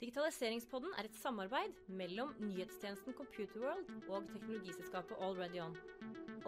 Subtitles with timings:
[0.00, 5.74] Digitaliseringspodden er et samarbeid mellom nyhetstjenesten Computerworld og teknologiselskapet AlreadyOn.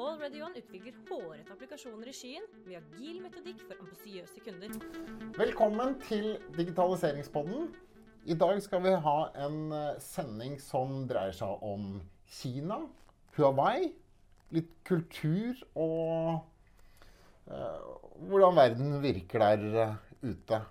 [0.01, 4.73] AlreadyOn utvikler hårete applikasjoner i skyen med agil metodikk for ambisiøse kunder.
[5.37, 7.69] Velkommen til Digitaliseringspodden.
[8.25, 11.98] I dag skal vi ha en eh, sending som dreier seg om
[12.40, 12.87] Kina,
[13.37, 13.90] Huawei,
[14.56, 16.41] litt kultur og
[17.52, 17.80] uh,
[18.30, 20.64] hvordan verden virker der eh, ute.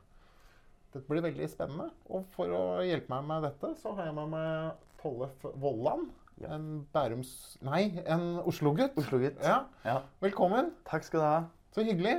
[0.91, 1.87] Dette blir veldig spennende.
[2.11, 6.09] Og for å hjelpe meg med dette, så har jeg med meg Tollef Vollan.
[6.41, 6.57] Ja.
[6.57, 7.31] En Bærums
[7.63, 8.97] Nei, en Oslo-gutt.
[8.99, 9.39] Oslo-gutt.
[9.45, 9.61] Ja.
[9.87, 10.01] Ja.
[10.23, 10.73] Velkommen.
[10.89, 11.39] Takk skal du ha.
[11.71, 12.17] Så hyggelig.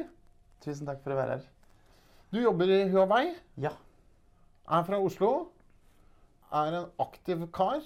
[0.64, 1.46] Tusen takk for å være her.
[2.32, 3.34] Du jobber i Huawei.
[3.60, 3.74] Ja.
[4.72, 5.32] Er fra Oslo.
[6.48, 7.84] Er en aktiv kar.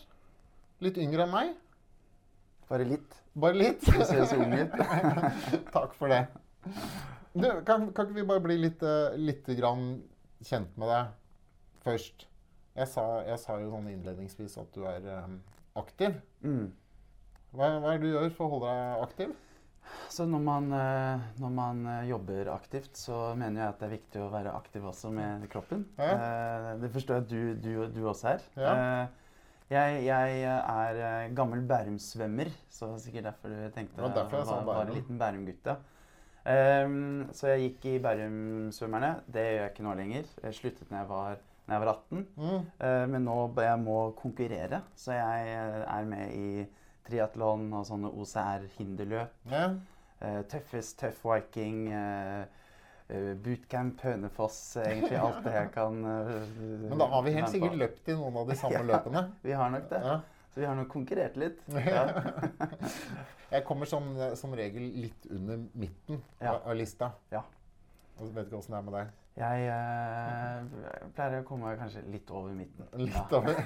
[0.85, 1.55] Litt yngre enn meg.
[2.71, 3.23] Bare litt.
[3.35, 3.83] Bare litt.
[3.83, 4.77] Du ser så ung ut.
[5.75, 6.29] Takk for det.
[7.35, 9.97] Du, kan, kan ikke vi bare bli litt, eh, litt grann
[10.45, 11.15] kjent med deg
[11.87, 12.27] først?
[12.77, 15.39] Jeg sa, jeg sa jo sånn innledningsvis at du er um,
[15.81, 16.19] aktiv.
[16.45, 16.69] Mm.
[17.57, 19.37] Hva, hva er det du gjør for å holde deg aktiv?
[20.11, 23.95] Så når man, eh, når man eh, jobber aktivt, så mener jeg at det er
[23.95, 25.85] viktig å være aktiv også med kroppen.
[25.95, 26.75] Ja.
[26.83, 28.45] Det forstår jeg at du, du, du også er.
[28.59, 28.75] Ja.
[29.71, 34.51] Jeg, jeg er gammel Bærum-svømmer, så det var sikkert derfor du tenkte Det var jeg
[34.51, 35.71] var, var en liten Bærum-gutt.
[36.47, 39.13] Ehm, så jeg gikk i Bærum-svømmerne.
[39.27, 40.29] Det gjør jeg ikke nå lenger.
[40.45, 42.27] Jeg sluttet når jeg var, når jeg var 18.
[42.37, 42.67] Mm.
[42.81, 46.67] Uh, men nå jeg må konkurrere, så jeg eh, er med i
[47.07, 49.35] triatlon og sånne OCR-hinderløp.
[49.51, 49.65] Ja.
[50.23, 52.47] Uh, Tøffest, Tøff Viking, eh,
[53.43, 58.17] bootcamp Hønefoss, egentlig alt det jeg kan Men da har vi helt sikkert løpt i
[58.19, 58.87] noen av de samme Ja.
[58.89, 59.23] løpene.
[59.47, 60.01] Vi har nok det.
[60.03, 60.17] Ja.
[60.57, 61.59] Så vi har nok konkurrert litt.
[61.85, 62.07] Ja.
[63.53, 64.07] Jeg kommer som,
[64.41, 66.55] som regel litt under midten Ja.
[66.57, 67.11] av, av lista.
[67.31, 67.43] Ja.
[68.17, 69.07] Jeg vet ikke åssen det er med deg.
[69.37, 70.65] Jeg eh,
[71.15, 72.89] pleier å komme kanskje litt over midten.
[73.05, 73.29] Litt Ja.
[73.37, 73.53] over.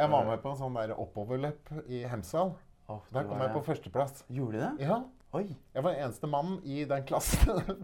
[0.00, 2.56] jeg var med på en sånn der oppoverløp i Hemsedal.
[2.90, 4.24] Oh, Der kom jeg på førsteplass.
[4.32, 4.72] Gjorde du det?
[4.88, 4.96] Ja,
[5.32, 5.44] Oi.
[5.74, 7.60] jeg var den eneste mannen i den klassen.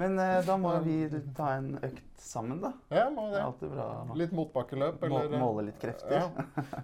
[0.00, 0.94] Men eh, da må vi
[1.36, 2.70] ta en økt sammen, da.
[2.94, 3.68] ja, må Det det.
[3.68, 5.38] er bra Litt motbakkeløp, må, eller?
[5.42, 6.16] måle litt krefter.
[6.16, 6.28] Ja.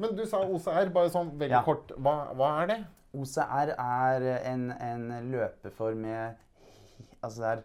[0.03, 1.63] Men du sa OCR, bare sånn veldig Ja.
[1.65, 1.89] kort.
[1.97, 2.79] Hva, hva er det?
[3.17, 4.21] OCR er
[4.53, 6.37] en, en løpeform med
[7.25, 7.61] Altså det er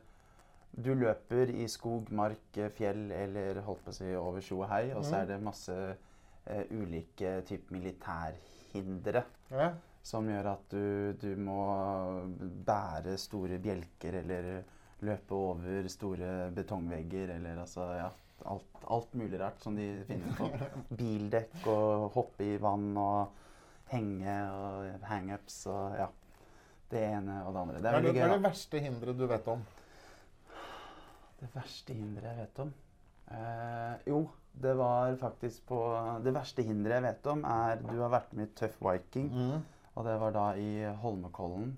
[0.87, 4.85] Du løper i skog, mark, fjell eller holdt på å si over tjo og hei,
[4.95, 5.19] og så Mm.
[5.19, 5.75] er det masse
[6.47, 9.73] uh, ulike typer militærhindre Ja.
[10.03, 11.59] Som gjør at du, du må
[12.67, 14.49] bære store bjelker eller
[15.03, 18.09] løpe over store betongvegger eller altså ja,
[18.51, 20.49] alt, alt mulig rart som de finner på.
[20.99, 23.39] Bildekk og hoppe i vann og
[23.93, 26.09] henge og hangups og ja.
[26.93, 27.79] Det ene og det andre.
[27.81, 29.61] Det er er det, hva er det verste hinderet du vet om?
[31.39, 32.73] Det verste hinderet jeg vet om
[33.33, 34.19] eh, Jo,
[34.63, 35.79] det var faktisk på
[36.23, 39.31] Det verste hinderet jeg vet om, er Du har vært med i Tøff Viking.
[39.33, 39.63] Mm.
[39.95, 40.69] Og det var da i
[41.03, 41.73] Holmenkollen.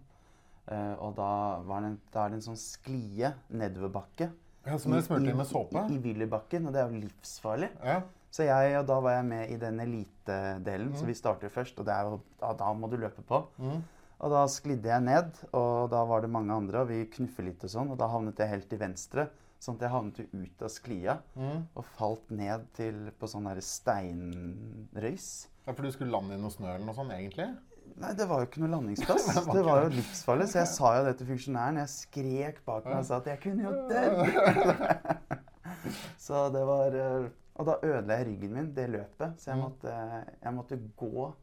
[0.66, 1.30] Uh, og da,
[1.68, 4.32] var det en, da er det en sånn sklie nedoverbakke.
[4.66, 5.84] Ja, som dere smurte inn med såpe?
[5.92, 7.70] I, i Willybakken, og det er jo livsfarlig.
[7.86, 8.00] Ja.
[8.34, 10.96] Så jeg, og da var jeg med i den elitedelen, Mm.
[11.00, 11.78] så vi starter først.
[11.80, 13.44] Og det er jo, da, da må du løpe på.
[13.62, 13.84] Mm.
[14.26, 17.64] Og da sklidde jeg ned, og da var det mange andre, og vi knuffet litt
[17.64, 17.92] og sånn.
[17.94, 19.28] Og da havnet jeg helt til venstre,
[19.62, 21.16] sånn at jeg havnet jo ut av sklia.
[21.38, 21.62] Mm.
[21.78, 25.30] Og falt ned til, på sånn derre steinrøys.
[25.66, 27.48] Ja, for du skulle lande i noe snø eller noe sånt, egentlig?
[27.96, 29.26] Nei, det var jo ikke noe landingsplass.
[29.36, 29.96] Det var Det jo det.
[30.02, 30.48] livsfarlig.
[30.52, 31.78] Så jeg sa jo det til funksjonæren.
[31.80, 35.26] Jeg skrek bak meg og sa at jeg kunne jo dødd.
[36.26, 39.38] så det var eh, Og da ødela jeg ryggen min det løpet.
[39.40, 39.64] Så jeg Mm.
[39.64, 39.96] måtte,
[40.44, 41.34] jeg måtte gå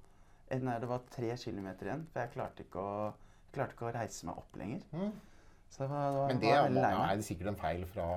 [0.60, 3.12] nei, Det var tre kilometer igjen, for jeg klarte ikke å,
[3.54, 4.82] klarte ikke å reise meg opp lenger.
[4.92, 5.12] Mm.
[5.72, 8.08] Så det var, det var, Men det var er, det sikkert en feil fra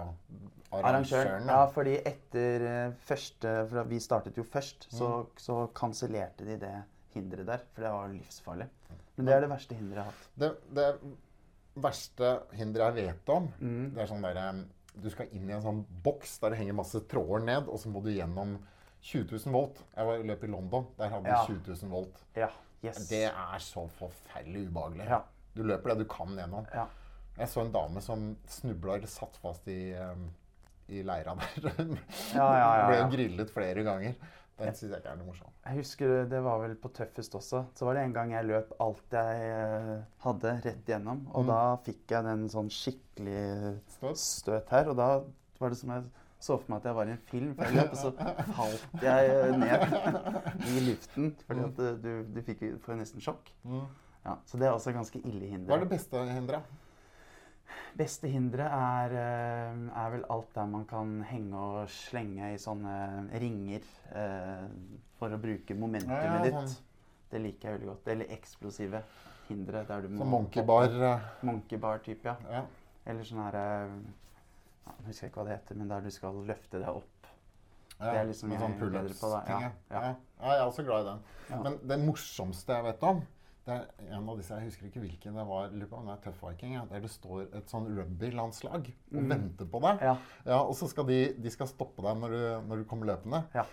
[0.76, 1.48] Arrangøren.
[1.48, 6.74] Ja, fordi etter eh, første for Vi startet jo først, så, så kansellerte de det
[7.16, 7.64] hinderet der.
[7.74, 8.68] For det var livsfarlig.
[9.16, 10.30] Men det er det verste hinderet jeg har hatt.
[10.44, 10.88] Det, det
[11.86, 13.94] verste hinderet jeg vet om, Mm.
[13.96, 14.66] det er sånn derre
[14.96, 17.90] Du skal inn i en sånn boks der det henger masse tråder ned, og så
[17.92, 18.54] må du gjennom
[19.04, 19.82] 20 000 volt.
[19.96, 20.86] Jeg var løp i London.
[20.98, 21.42] Der hadde Ja.
[21.46, 22.22] de 20 000 volt.
[22.36, 22.48] Ja.
[22.84, 23.10] Yes.
[23.10, 25.06] Det er så forferdelig ubehagelig.
[25.10, 25.20] Ja.
[25.54, 26.66] Du løper det du kan gjennom.
[26.74, 26.86] Ja.
[27.38, 29.92] Jeg så en dame som snubla eller satt fast i,
[30.88, 31.98] i leira der.
[32.34, 34.16] Ja, ja, ja, Ble grillet flere ganger.
[34.58, 35.50] Den syns jeg ikke er noe morsom.
[35.66, 37.66] Jeg husker det var vel på tøffest også.
[37.76, 41.26] Så var det en gang jeg løp alt jeg eh, hadde rett igjennom.
[41.34, 41.50] Og Mm.
[41.52, 43.80] da fikk jeg den sånn skikkelig
[44.16, 44.70] Støt?
[44.72, 44.88] her.
[44.90, 45.10] Og da
[45.60, 46.06] var det som jeg
[46.40, 47.52] så for meg at jeg var i en film.
[47.56, 48.12] For jeg løp, og så
[48.60, 51.36] falt jeg eh, ned i luften.
[51.48, 53.52] Fordi at eh, du, du fikk jo nesten sjokk.
[53.68, 53.86] Mm.
[54.26, 55.68] Ja, så det er også ganske ille hinder.
[55.70, 56.64] Hva er det beste hinderet?
[57.98, 62.96] Beste hinderet er, eh, er vel alt der man kan henge og slenge i sånne
[63.40, 63.82] ringer
[64.12, 64.68] eh,
[65.20, 66.54] for å bruke momentumet Ja, ditt.
[66.54, 66.76] sånn.
[67.32, 68.08] Det liker jeg veldig godt.
[68.14, 69.02] Eller eksplosive
[69.50, 69.86] hindre.
[69.88, 70.84] Der du må Som monkey bar.
[70.90, 72.36] eh, Monkey bar type, ja.
[72.52, 72.66] Ja.
[73.06, 73.90] Eller sånn her Jeg
[74.86, 77.12] ja, husker ikke hva det heter, men der du skal løfte deg opp.
[78.00, 79.48] Ja, Det er liksom sånn pull-ups-ting.
[79.48, 80.02] Ja, Ja, ja.
[80.02, 80.16] ja.
[80.42, 81.20] jeg er også glad i den.
[81.50, 81.62] Ja.
[81.64, 83.22] Men det morsomste jeg vet om,
[83.66, 86.74] det er en av disse, jeg husker ikke hvilken det var, det er Tøff Viking,
[86.78, 89.30] ja, der det står et sånn rugbylandslag og Mm.
[89.30, 90.02] venter på deg.
[90.02, 93.06] Ja, Ja, og så skal de, de skal stoppe deg når du, når du kommer
[93.08, 93.44] løpende.
[93.56, 93.66] Ja.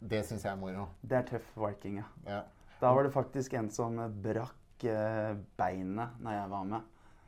[0.00, 0.88] Det syns jeg er moro.
[1.02, 2.04] det er tøff viking, ja.
[2.26, 2.42] Ja.
[2.80, 6.80] Da var det faktisk en som brakk eh, beinet når jeg var med.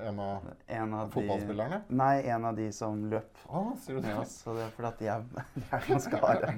[0.08, 1.79] En av En av de.
[2.00, 3.38] Nei, en av de som løp.
[3.49, 4.11] ah, du det?
[4.14, 5.25] Ja, så det er fordi at de er,
[5.56, 6.52] de er ganske harde.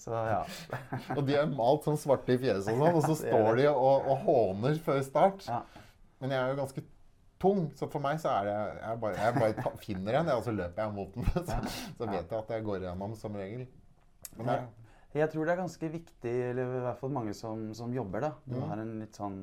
[0.00, 0.40] Så ja.
[1.16, 4.08] Og de er malt sånn svarte i fjeset og sånn, og så står de og,
[4.12, 5.46] og håner før start.
[5.48, 5.62] ja.
[6.20, 6.82] Men jeg er jo ganske
[7.40, 10.52] tung, så for meg så er det Jeg bare, jeg bare finner en, og så
[10.52, 11.30] løper jeg mot den.
[11.32, 11.56] Så,
[11.96, 13.62] så vet jeg at jeg går gjennom som regel.
[14.36, 14.66] Men jeg,
[15.14, 18.28] Jeg tror det er ganske viktig, eller i hvert fall mange som, som jobber, da.
[18.46, 18.68] Du Mm.
[18.68, 19.38] har en litt sånn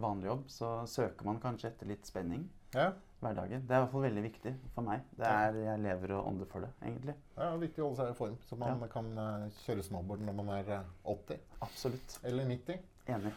[0.00, 2.46] vanlig jobb, så søker man kanskje etter litt spenning.
[2.74, 2.92] ja,
[3.24, 3.62] Hverdagen.
[3.66, 5.00] Det er i hvert fall veldig viktig for meg.
[5.16, 7.14] Det er, Jeg lever og ånder for det, egentlig.
[7.36, 10.34] det er viktig å holde seg i form, så man kan eh, kjøre snowboard når
[10.40, 12.18] man er eh, 80 Absolutt.
[12.24, 12.78] eller 90.
[13.08, 13.32] Enig.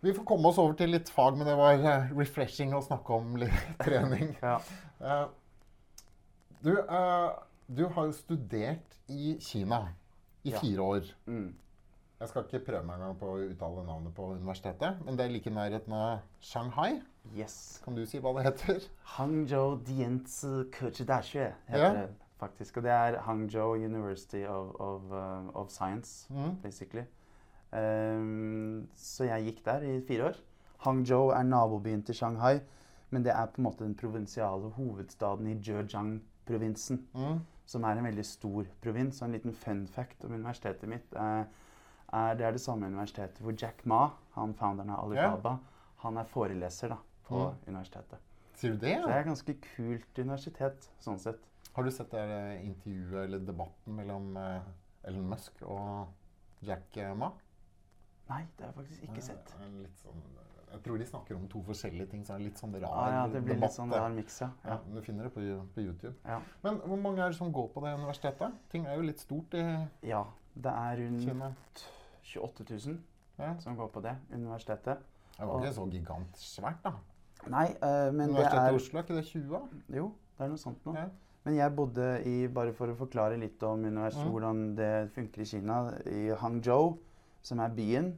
[0.00, 3.10] Vi får komme oss over til litt fag, men det var eh, refreshing å snakke
[3.14, 3.50] om litt
[3.86, 4.36] trening.
[4.42, 4.56] Ja.
[5.00, 5.26] Eh,
[6.62, 7.30] du, eh,
[7.68, 9.88] du har jo studert i Kina
[10.44, 10.58] i Ja.
[10.58, 11.00] fire år.
[11.26, 11.54] Mm.
[12.20, 15.30] Jeg skal ikke prøve meg engang på å uttale navnet på universitetet, men det er
[15.30, 17.00] like i nærheten av Shanghai.
[17.36, 17.80] Yes.
[17.84, 18.80] Kan du si hva det heter?
[19.04, 21.92] Hangzhou Dianzi Kechidashue heter Ja.
[21.92, 22.08] det
[22.40, 22.76] faktisk.
[22.76, 26.56] Og det er Hangzhou University of, of, uh, of Science, Mm.
[26.62, 27.04] basically.
[27.72, 30.36] Um, så jeg gikk der i fire år.
[30.78, 32.60] Hangzhou er nabobyen til Shanghai,
[33.10, 35.54] men det er på en måte den provinsiale hovedstaden i
[36.48, 37.06] Zhejiang-provinsen.
[37.14, 37.40] Mm.
[37.68, 39.18] som er en veldig stor provins.
[39.20, 41.44] Og en liten fun fact om universitetet mitt er,
[42.16, 45.58] er det er det samme universitetet hvor Jack Ma, han founderen av Alibaba,
[46.00, 46.96] han er foreleser da,
[47.28, 47.54] på Mm.
[47.68, 48.18] universitetet.
[48.54, 48.94] Sier du det?
[49.02, 51.38] Så det er et ganske kult universitet, sånn sett.
[51.74, 54.62] Har du sett det eh, intervjuet eller debatten mellom eh,
[55.04, 56.08] Elon Musk og
[56.62, 57.30] Jack eh, Ma?
[58.30, 59.52] Nei, det har jeg faktisk ikke sett.
[59.76, 60.22] Litt sånn,
[60.72, 63.10] jeg tror de snakker om to forskjellige ting, så det er litt sånn rar Ah,
[63.14, 64.50] ja, det blir litt sånn rar mix, ja.
[64.64, 64.94] Ja, ja.
[64.94, 65.40] du finner det på,
[65.74, 66.14] på YouTube.
[66.24, 66.40] Ja.
[66.62, 68.52] Men hvor mange er det som går på det universitetet?
[68.70, 69.64] Ting er jo litt stort i
[70.02, 70.24] ja.
[70.58, 71.52] Det er rundt Kina.
[72.22, 72.98] 28 000
[73.38, 73.52] Ja.
[73.62, 74.98] som går på det universitetet.
[75.38, 76.92] Det var ikke så gigantsvært, da.
[77.46, 79.68] Nei, uh, men det Universitetet i er Oslo, er ikke det 20?
[79.94, 80.88] Jo, det er noe sånt.
[80.94, 81.04] Ja.
[81.46, 84.30] Men jeg bodde i, bare for å forklare litt om universet, Mm.
[84.34, 85.76] hvordan det funker i Kina,
[86.10, 86.98] i Hangzhou,
[87.40, 88.10] som er byen.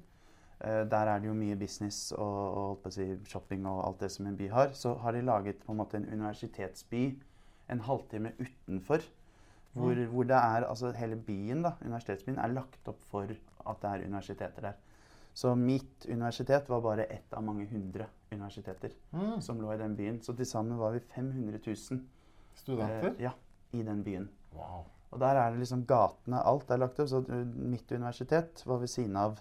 [0.61, 4.27] Eh, der er det jo mye business og, og si, shopping og alt det som
[4.27, 4.73] en by har.
[4.77, 7.17] Så har de laget på en måte en universitetsby
[7.71, 9.01] en halvtime utenfor.
[9.73, 10.07] Hvor, Mm.
[10.11, 14.07] hvor det er, altså hele byen, da, universitetsbyen, er lagt opp for at det er
[14.07, 14.73] universiteter der.
[15.35, 19.41] Så mitt universitet var bare ett av mange hundre universiteter Mm.
[19.41, 20.21] som lå i den byen.
[20.23, 22.01] Så til sammen var vi 500 000
[22.55, 23.15] Studenter?
[23.15, 23.31] Eh, ja,
[23.73, 24.29] i den byen.
[24.53, 24.85] Wow.
[25.13, 27.09] Og der er det liksom gatene, alt er lagt opp.
[27.09, 29.39] Så uh, mitt universitet var ved siden av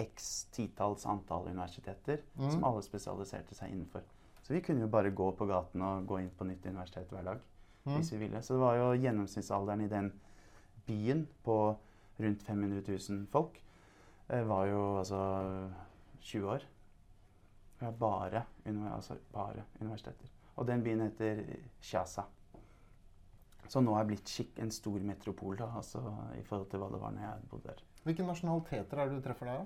[0.00, 2.50] x titalls antall universiteter Mm.
[2.50, 4.02] som alle spesialiserte seg innenfor.
[4.42, 7.24] Så vi kunne jo bare gå på gaten og gå inn på nytt universitet hver
[7.24, 7.40] dag
[7.86, 7.96] Mm.
[7.96, 8.42] hvis vi ville.
[8.42, 10.12] Så det var jo gjennomsnittsalderen i den
[10.86, 11.76] byen på
[12.20, 13.60] rundt 500 000 folk
[14.28, 15.70] eh, var jo altså
[16.20, 16.62] 20 år.
[17.80, 18.42] Vi har bare,
[18.92, 20.28] altså bare universiteter.
[20.56, 21.40] Og den byen heter
[21.80, 22.24] Shaza.
[23.70, 26.00] Så nå er blitt skikk en stor metropol da, altså,
[26.38, 27.82] i forhold til hva det var når jeg bodde der.
[28.04, 29.58] Hvilke nasjonaliteter er det du treffer der?
[29.58, 29.64] da?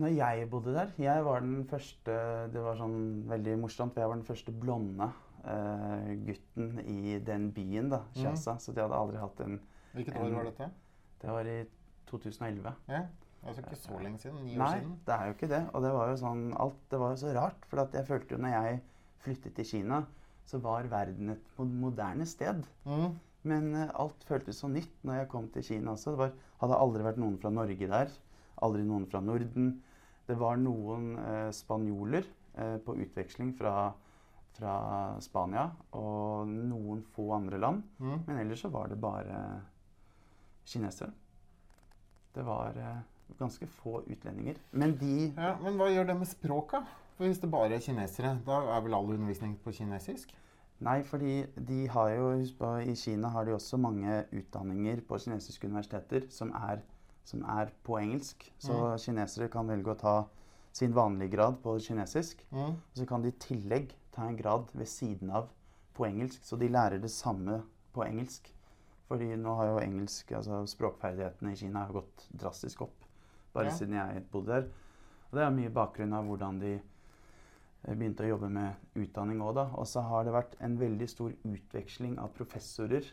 [0.00, 2.14] Når jeg bodde der Jeg var den første
[2.52, 2.96] Det var sånn
[3.28, 5.08] veldig morsomt, for jeg var den første blonde
[5.44, 8.56] uh, gutten i den byen, da, Shasa.
[8.62, 9.58] Så de hadde aldri hatt en
[9.92, 10.70] Hvilket En- år var dette?
[11.22, 11.58] Det var i
[12.08, 12.72] 2011.
[12.88, 13.02] Ja,
[13.46, 14.40] altså ikke så lenge siden.
[14.44, 14.94] Ni år Nei, siden.
[15.06, 15.60] det er jo ikke det.
[15.72, 17.66] Og det var jo sånn Alt det var jo så rart.
[17.70, 18.80] For at jeg følte jo når jeg
[19.22, 20.00] flyttet til Kina,
[20.48, 22.64] så var verden et moderne sted.
[22.84, 23.12] Mm.
[23.44, 26.10] Men uh, alt føltes så nytt når jeg kom til Kina også.
[26.16, 28.10] Det var, hadde aldri vært noen fra Norge der.
[28.62, 29.72] Aldri noen fra Norden.
[30.26, 33.90] Det var noen eh, spanjoler eh, på utveksling fra,
[34.56, 34.74] fra
[35.24, 35.66] Spania
[35.98, 37.82] og noen få andre land.
[37.98, 38.18] Mm.
[38.28, 39.40] Men ellers så var det bare
[40.64, 41.10] kinesere.
[42.32, 43.00] Det var eh,
[43.38, 44.60] ganske få utlendinger.
[44.70, 46.94] Men de Ja, men hva gjør det med språket?
[47.16, 50.32] For hvis det bare er kinesere, da er vel all undervisning på kinesisk?
[50.82, 52.30] Nei, fordi de har jo
[52.82, 56.80] I Kina har de også mange utdanninger på kinesiske universiteter som er,
[57.24, 58.52] som er på engelsk.
[58.58, 58.98] Så Mm.
[58.98, 60.24] kinesere kan velge å ta
[60.72, 62.44] sin vanlige grad på kinesisk.
[62.52, 62.58] Mm.
[62.74, 65.48] Og så kan de i tillegg ta en grad ved siden av
[65.94, 66.42] på engelsk.
[66.44, 67.62] Så de lærer det samme
[67.94, 68.50] på engelsk.
[69.08, 73.04] Fordi nå har jo engelsk, altså språkferdighetene i Kina har gått drastisk opp
[73.54, 73.70] bare Ja.
[73.70, 74.62] siden jeg bodde der.
[75.30, 76.80] Og det er mye bakgrunn av hvordan de
[77.84, 79.64] eh, begynte å jobbe med utdanning òg, da.
[79.74, 83.04] Og så har det vært en veldig stor utveksling av professorer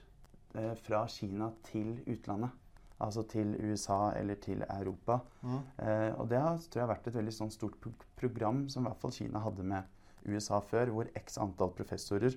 [0.56, 2.52] eh, fra Kina til utlandet.
[3.00, 5.20] Altså til USA eller til Europa.
[5.42, 5.60] Mm.
[5.86, 8.90] Eh, og det har tror jeg, vært et veldig sånn stort pro program som i
[8.90, 12.36] hvert fall Kina hadde med USA før, hvor x antall professorer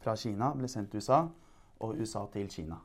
[0.00, 1.24] fra Kina ble sendt til USA,
[1.80, 2.78] og USA til Kina.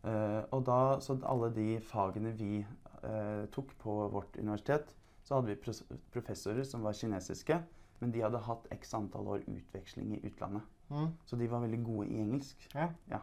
[0.00, 5.52] Eh, og da, så alle de fagene vi eh, tok på vårt universitet, så hadde
[5.52, 7.60] vi professorer som var kinesiske,
[8.00, 10.64] men de hadde hatt x antall år utveksling i utlandet.
[10.88, 11.12] Mm.
[11.28, 12.64] Så de var veldig gode i engelsk.
[12.74, 12.88] Ja.
[13.10, 13.20] Så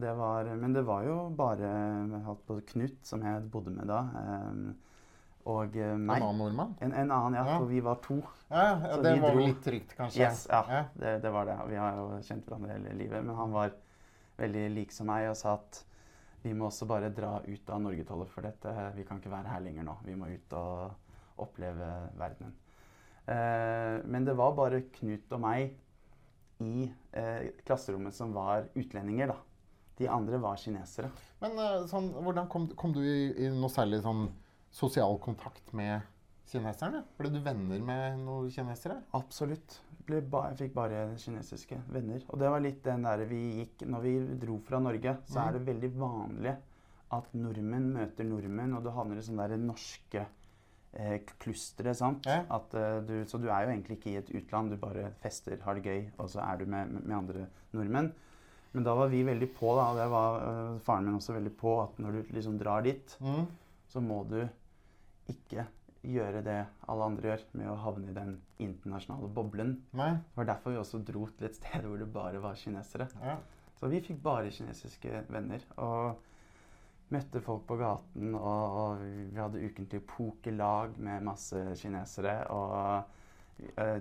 [0.00, 1.70] det var, men det var jo bare
[2.46, 4.60] på Knut, som jeg bodde med da, eh,
[5.46, 6.16] og meg.
[6.18, 6.72] En annen nordmann?
[6.82, 7.58] En, en annen, ja, Ja.
[7.58, 8.16] for vi var to.
[8.50, 10.24] Ja, ja, det var dro- litt trygt, kanskje?
[10.24, 10.84] Yes, ja, Ja.
[10.98, 11.58] Det, det var det.
[11.70, 13.24] Vi har jo kjent hverandre hele livet.
[13.24, 13.70] Men han var
[14.38, 15.84] veldig lik som meg og sa at
[16.42, 19.60] vi må også bare dra ut av Norgetollet, for dette, vi kan ikke være her
[19.60, 19.96] lenger nå.
[20.04, 20.90] Vi må ut og
[21.42, 21.88] oppleve
[22.18, 22.52] verdenen.
[23.26, 25.72] Eh, men det var bare Knut og meg
[26.62, 29.36] i eh, klasserommet som var utlendinger, da.
[29.96, 31.10] De andre var kinesere.
[31.40, 34.26] Men eh, sånn, hvordan kom, kom du i, i noe særlig sånn
[34.74, 36.04] sosial kontakt med
[36.50, 37.02] kineserne?
[37.18, 39.00] Ble du venner med noen kinesere?
[39.16, 39.80] Absolutt.
[40.06, 42.22] Ba, jeg fikk bare kinesiske venner.
[42.30, 45.56] Og det var litt den der vi gikk Når vi dro fra Norge, så er
[45.56, 46.52] det veldig vanlig
[47.14, 50.24] at nordmenn møter nordmenn, og du havner i sånne der norske
[50.92, 52.26] eh, klustre, sant?
[52.26, 52.42] Ja.
[52.56, 55.58] At, uh, du, så du er jo egentlig ikke i et utland, du bare fester,
[55.62, 58.10] har det gøy, og så er du med, med andre nordmenn.
[58.72, 61.52] Men da var vi veldig på, da, og det var uh, faren min også veldig
[61.56, 63.46] på, at når du liksom drar dit, Mm.
[63.88, 64.40] så må du
[65.30, 65.66] ikke
[66.06, 66.58] gjøre det
[66.88, 69.72] alle andre gjør, med å havne i den internasjonale boblen.
[69.96, 70.12] Nei?
[70.18, 73.08] Det var derfor vi også dro til et sted hvor det bare var kinesere.
[73.22, 73.38] Ja.
[73.80, 75.64] Så vi fikk bare kinesiske venner.
[75.82, 76.16] Og
[77.12, 82.38] møtte folk på gaten, og, og vi hadde ukentlig pokerlag med masse kinesere.
[82.50, 83.12] Og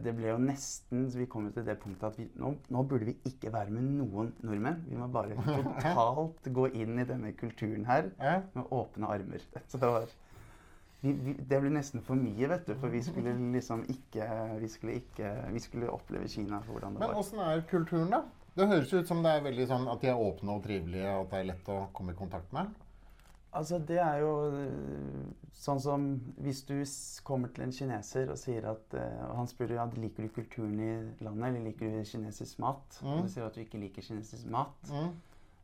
[0.03, 3.07] det ble jo nesten Så vi kom til det punktet at vi, nå, nå burde
[3.07, 4.81] vi ikke være med noen nordmenn.
[4.89, 9.45] Vi må bare totalt gå inn i denne kulturen her med åpne armer.
[9.71, 10.09] Så det var
[11.05, 12.73] vi, vi, det ble nesten for mye, vet du.
[12.81, 14.27] For vi skulle liksom ikke
[14.61, 17.19] Vi skulle, ikke, vi skulle oppleve Kina for hvordan det Men var.
[17.21, 18.23] åssen er kulturen, da?
[18.55, 21.25] Det høres ut som det er veldig sånn at de er åpne og trivelige, og
[21.25, 22.71] at det er lett å komme i kontakt med.
[23.55, 26.05] Altså, det er jo øh, sånn som
[26.43, 26.73] hvis du
[27.23, 30.75] kommer til en kineser og sier at øh, og Han spør ja, liker du kulturen
[30.79, 30.89] i
[31.23, 32.99] landet, eller liker du kinesisk mat.
[33.01, 33.13] Mm.
[33.13, 35.13] Og du sier at du ikke liker kinesisk mat, Mm.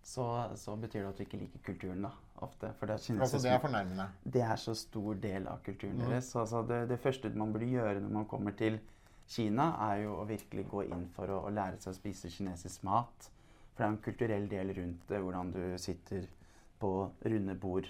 [0.03, 2.13] så, så betyr det at du ikke liker kulturen, da.
[2.41, 2.71] Ofte.
[2.79, 4.07] For det er Altså, kinesisk det er fornærmende.
[4.33, 6.07] det er så stor del av kulturen Mm.
[6.07, 6.31] deres.
[6.35, 8.79] Altså det, det første man burde gjøre når man kommer til
[9.27, 12.83] Kina, er jo å virkelig gå inn for å, å lære seg å spise kinesisk
[12.83, 13.29] mat.
[13.75, 16.25] For det er en kulturell del rundt det, hvordan du sitter
[16.81, 16.91] på
[17.23, 17.87] runde bord.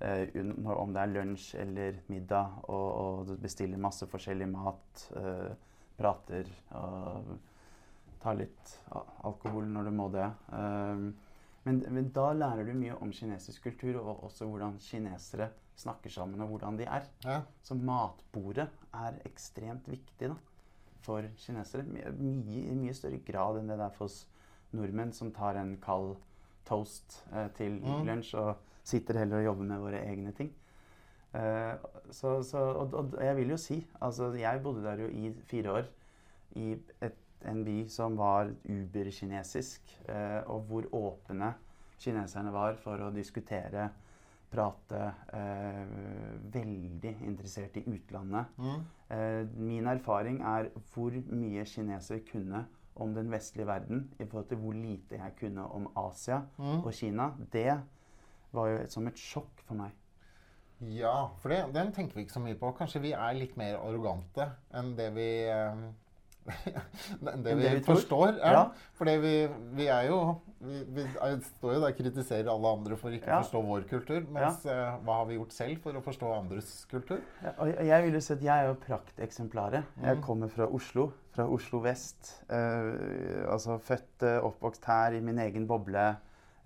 [0.00, 0.28] eh,
[0.76, 5.08] om det er lunsj eller middag, og, og bestiller masse forskjellig mat.
[5.16, 5.50] eh,
[6.00, 7.34] prater og
[8.20, 8.76] tar litt
[9.24, 10.28] alkohol når du må det.
[10.52, 11.10] Um,
[11.66, 15.50] men, men da lærer du mye om kinesisk kultur, og også hvordan kinesere
[15.80, 17.04] snakker sammen, og hvordan de er.
[17.24, 17.40] Ja.
[17.64, 20.38] Så matbordet er ekstremt viktig da,
[21.04, 21.84] for kinesere.
[21.84, 24.22] I Mye, mye større grad enn det det er for oss
[24.76, 26.14] nordmenn, som tar en kald
[26.70, 28.06] toast eh, til Mm.
[28.08, 30.52] lunsj og sitter heller og jobber med våre egne ting.
[31.34, 31.74] Eh,
[32.10, 35.70] så, så, og, og jeg vil jo si altså Jeg bodde der jo i fire
[35.76, 35.90] år
[36.58, 36.72] i
[37.06, 41.52] et, en by som var uberkinesisk, eh, og hvor åpne
[42.00, 43.90] kineserne var for å diskutere,
[44.50, 45.12] prate.
[45.32, 45.86] Eh,
[46.52, 48.50] veldig interessert i utlandet.
[48.58, 48.82] Mm.
[49.14, 52.64] Eh, min erfaring er hvor mye kinesere kunne
[53.00, 56.84] om den vestlige verden i forhold til hvor lite jeg kunne om Asia Mm.
[56.84, 57.30] og Kina.
[57.52, 57.80] Det
[58.52, 59.90] var jo som et sjokk for meg.
[60.80, 62.70] Ja, for det, den tenker vi ikke så mye på.
[62.78, 65.82] Kanskje vi er litt mer arrogante enn det vi eh,
[67.30, 68.38] enn det vi, vi forstår.
[68.40, 68.52] Ja.
[68.54, 68.62] Ja.
[68.96, 69.34] Fordi vi,
[69.76, 70.20] vi er jo
[70.60, 71.04] Vi, vi
[71.40, 73.36] står jo der og kritiserer alle andre for ikke å Ja.
[73.40, 74.26] forstå vår kultur.
[74.28, 77.22] Mens eh, hva har vi gjort selv for å forstå andres kultur?
[77.42, 79.84] Ja, jeg vil jo si at jeg er jo prakteksemplaret.
[80.02, 80.22] Jeg Mm.
[80.26, 82.42] kommer fra Oslo, fra Oslo vest.
[82.50, 86.08] Eh, altså født, eh, oppvokst her i min egen boble.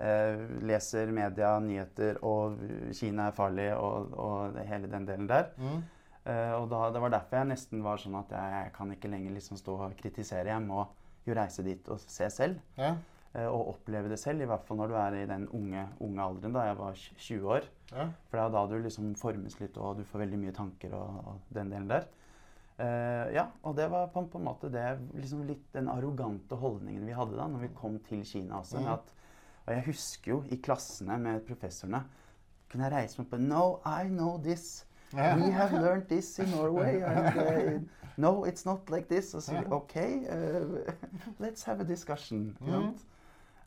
[0.00, 2.56] Eh, leser media, nyheter, og
[2.96, 5.50] Kina er farlig, og, og det- hele den delen der.
[5.58, 5.82] Mm.
[6.26, 9.10] Eh, og da, det var derfor jeg nesten var sånn at jeg, jeg kan ikke
[9.12, 10.46] lenger liksom stå og kritisere.
[10.48, 10.86] Jeg må
[11.26, 12.58] jo reise dit og se selv.
[12.78, 12.94] Ja.
[13.34, 14.40] eh, og oppleve det selv.
[14.42, 16.52] I hvert fall når du er i den unge, unge alderen.
[16.54, 17.64] Da jeg var 20 år.
[17.92, 18.08] Ja.
[18.30, 21.16] For det er da du liksom formes litt, og du får veldig mye tanker og,
[21.26, 22.06] og den delen der.
[22.78, 27.06] Eh, ja, og det var på, på en måte det, liksom litt den arrogante holdningen
[27.06, 28.82] vi hadde da når vi kom til Kina også.
[28.82, 28.90] Mm.
[28.96, 29.14] At,
[29.64, 32.02] og jeg husker jo i klassene med professorene
[32.74, 34.84] kunne jeg reise meg opp på No, I know this.
[35.14, 37.02] We have learned this in Norway.
[37.06, 37.80] And, uh,
[38.16, 39.34] no, it's not like this.
[39.34, 39.62] Og så.
[39.70, 40.90] OK, uh,
[41.44, 42.56] let's have a discussion.
[42.60, 42.96] Mm.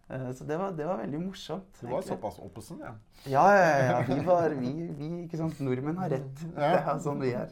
[0.09, 1.81] Eh, så det var, det var veldig morsomt.
[1.81, 2.07] Du var egentlig.
[2.07, 2.93] såpass oppesen, ja.
[3.25, 4.03] Ja, ja, ja.
[4.07, 5.37] Vi var vi, vi?
[5.59, 6.43] Nordmenn har rett.
[6.55, 7.51] Det er sånn vi er.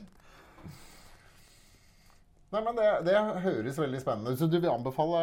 [2.55, 4.39] Nei, men det, det høres veldig spennende ut.
[4.39, 5.19] Så du vil anbefale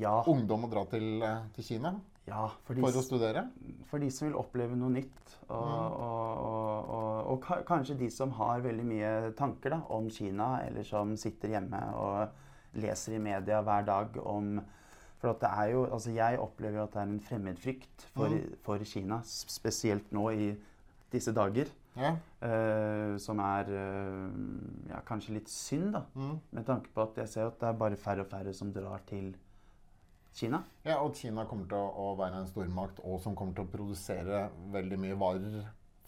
[0.00, 0.16] Ja.
[0.26, 1.22] ungdom å dra til,
[1.54, 1.94] til Kina
[2.26, 3.42] ja for, de, for å studere?
[3.90, 5.34] for de som vil oppleve noe nytt.
[5.52, 10.56] Og, og, og, og, og kanskje de som har veldig mye tanker da, om Kina,
[10.64, 14.56] eller som sitter hjemme og leser i media hver dag om
[15.20, 18.28] For at det er jo, altså jeg opplever jo at det er en fremmedfrykt for,
[18.34, 18.56] Mm.
[18.66, 20.48] for Kina, spesielt nå i
[21.12, 21.70] disse dager.
[21.94, 22.16] Ja.
[22.42, 24.30] eh, som er uh,
[24.90, 26.04] ja, kanskje litt synd, da.
[26.18, 26.36] Mm.
[26.56, 29.04] Med tanke på at jeg ser at det er bare færre og færre som drar
[29.06, 29.34] til
[30.34, 30.64] Kina.
[30.82, 34.48] ja, og Kina kommer til å, være en stormakt og som kommer til å produsere
[34.74, 35.60] veldig mye varer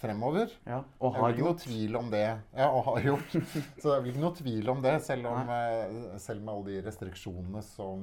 [0.03, 0.51] fremover.
[0.67, 1.63] Ja, og har ikke noe gjort.
[1.63, 2.25] tvil om det.
[2.59, 3.37] Ja, og har gjort.
[3.81, 6.83] Så det vel ikke noe tvil om det, selv, om, eh, selv med alle de
[6.89, 8.03] restriksjonene som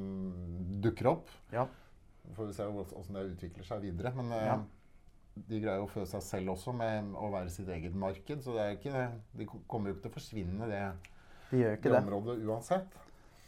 [0.81, 1.35] dukker opp.
[1.53, 1.67] Ja.
[2.33, 4.15] Får vi se hvordan det utvikler seg videre.
[4.15, 4.57] Men Ja.
[5.35, 8.43] De greier å fø seg selv også med å være sitt eget marked.
[8.45, 9.05] Så det er ikke,
[9.39, 10.83] de kommer jo ikke til å forsvinne, det,
[11.51, 11.95] De det det.
[12.03, 12.99] området uansett.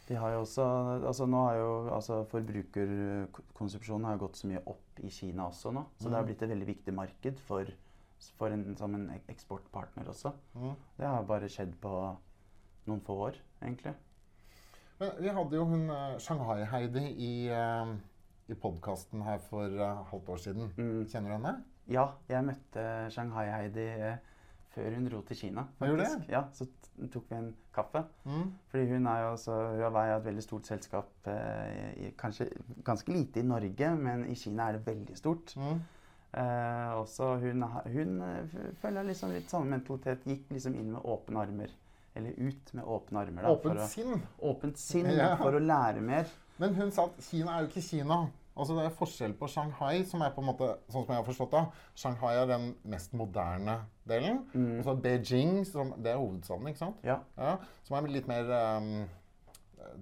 [0.08, 0.66] De har jo også,
[1.10, 5.72] altså nå har jo altså Forbrukerkonsepsjonen har jo gått så mye opp i Kina også
[5.74, 5.86] nå.
[5.98, 6.28] Så det har Mm.
[6.30, 7.66] blitt et veldig viktig marked for,
[8.38, 10.34] for en, som en eksportpartner også.
[10.56, 10.76] Mm.
[10.98, 12.18] Det har bare skjedd på
[12.88, 13.96] noen få år, egentlig.
[15.00, 17.96] Men vi hadde jo hun eh, Shanghai-Heidi i, uh,
[18.48, 20.70] i podkasten her for eh, halvt år siden.
[20.78, 21.06] Mm.
[21.10, 21.64] Kjenner du henne?
[21.92, 24.16] Ja, jeg møtte Shanghai-Heidi eh,
[24.76, 25.64] før hun dro til Kina.
[25.80, 26.30] Faktisk.
[26.32, 26.66] Ja, Så
[27.12, 28.02] tok vi en kaffe.
[28.26, 28.54] Mm.
[28.72, 31.12] Fordi hun er jo også, Huawei er et veldig stort selskap.
[31.28, 32.50] Eh, i, kanskje
[32.88, 35.54] ganske lite i Norge, men i Kina er det veldig stort.
[35.60, 35.82] Mm.
[36.36, 37.64] Eh, også hun,
[37.94, 40.26] hun eh, følger liksom litt samme mentalitet.
[40.28, 41.76] Gikk liksom inn med åpne armer.
[42.16, 43.44] Eller ut med åpne armer.
[43.44, 44.22] Da, Åpent for å, sinn.
[44.50, 45.34] åpent sinn Ja.
[45.40, 46.28] for å lære mer.
[46.58, 48.22] Men hun sa at Kina er jo ikke Kina.
[48.58, 51.28] Altså Det er forskjell på Shanghai, som er på en måte, sånn som jeg har
[51.28, 51.64] forstått det.
[52.00, 54.46] Shanghai er den mest moderne delen.
[54.54, 54.78] Mm.
[54.80, 57.04] Og så Beijing, som, det er hovedstaden, ikke sant?
[57.04, 57.18] Ja.
[57.38, 58.48] Ja, Som er litt mer
[58.80, 59.10] um,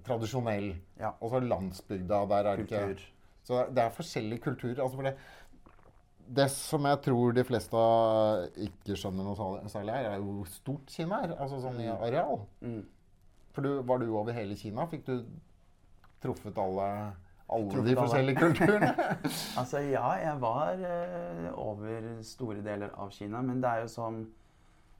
[0.06, 0.70] tradisjonell.
[1.00, 1.10] Ja.
[1.20, 3.08] Og så landsbygda, der er det ikke Kultur.
[3.44, 4.70] Så det er- forskjellig kultur.
[4.80, 5.16] Altså for det,
[6.36, 7.76] det som jeg tror de fleste
[8.56, 11.34] ikke skjønner noe særlig- særlig her, er jo stort Kina er.
[11.36, 12.40] Altså sånn i areal.
[12.62, 12.86] Mm.
[13.52, 14.86] For du, var du over hele Kina?
[14.86, 15.24] Fikk du
[16.22, 17.12] truffet alle,
[17.52, 18.94] alle de forskjellige kulturene?
[19.60, 24.20] Altså ja, jeg var uh, over store deler av Kina, men det er jo som,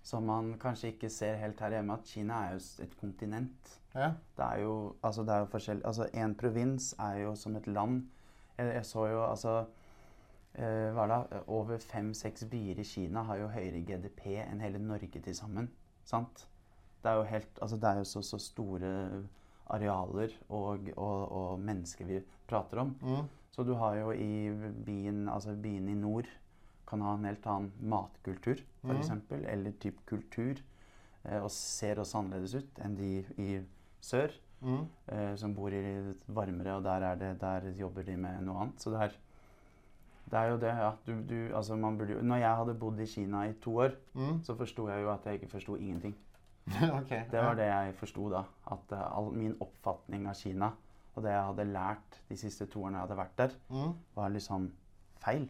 [0.02, 3.78] som man kanskje ikke ser helt her hjemme, at Kina er jo et kontinent.
[3.94, 4.12] ja.
[4.36, 7.66] Det er jo, altså det er jo forskjellig, altså en provins er jo som et
[7.66, 8.02] land.
[8.58, 9.64] Jeg, jeg så jo, altså,
[10.58, 11.22] uh, hva da?
[11.46, 15.70] over fem-seks byer i Kina har jo høyere GDP enn hele Norge til sammen,
[16.04, 16.48] sant?
[17.04, 18.90] Det er jo helt, altså det er jo så, så store
[19.70, 22.94] arealer og, og, og mennesker vi prater om.
[23.00, 23.28] Mm.
[23.54, 24.50] Så du har jo i
[24.84, 26.26] byen, altså byen i nord
[26.88, 29.44] kan ha en helt annen matkultur, for mm.
[29.48, 30.58] eller type kultur,
[31.24, 33.60] eh, og ser også annerledes ut enn de i
[34.00, 34.86] sør, Mm.
[35.12, 35.80] eh, som bor i
[36.26, 38.80] varmere, og der, er det, der jobber de med noe annet.
[38.80, 39.16] Så det er,
[40.30, 40.92] det er jo det, ja.
[41.06, 43.92] Du, du, altså man burde jo, når jeg hadde bodd i Kina i to år,
[44.14, 44.38] Mm.
[44.42, 46.14] så forsto jeg jo at jeg ikke forsto ingenting.
[46.98, 47.10] ok.
[47.30, 48.44] Det var det jeg forsto da.
[48.72, 50.70] At eh, all min oppfatning av Kina,
[51.14, 53.92] og det jeg hadde lært de siste to årene jeg hadde vært der, Mm.
[54.16, 54.70] var liksom
[55.22, 55.48] feil.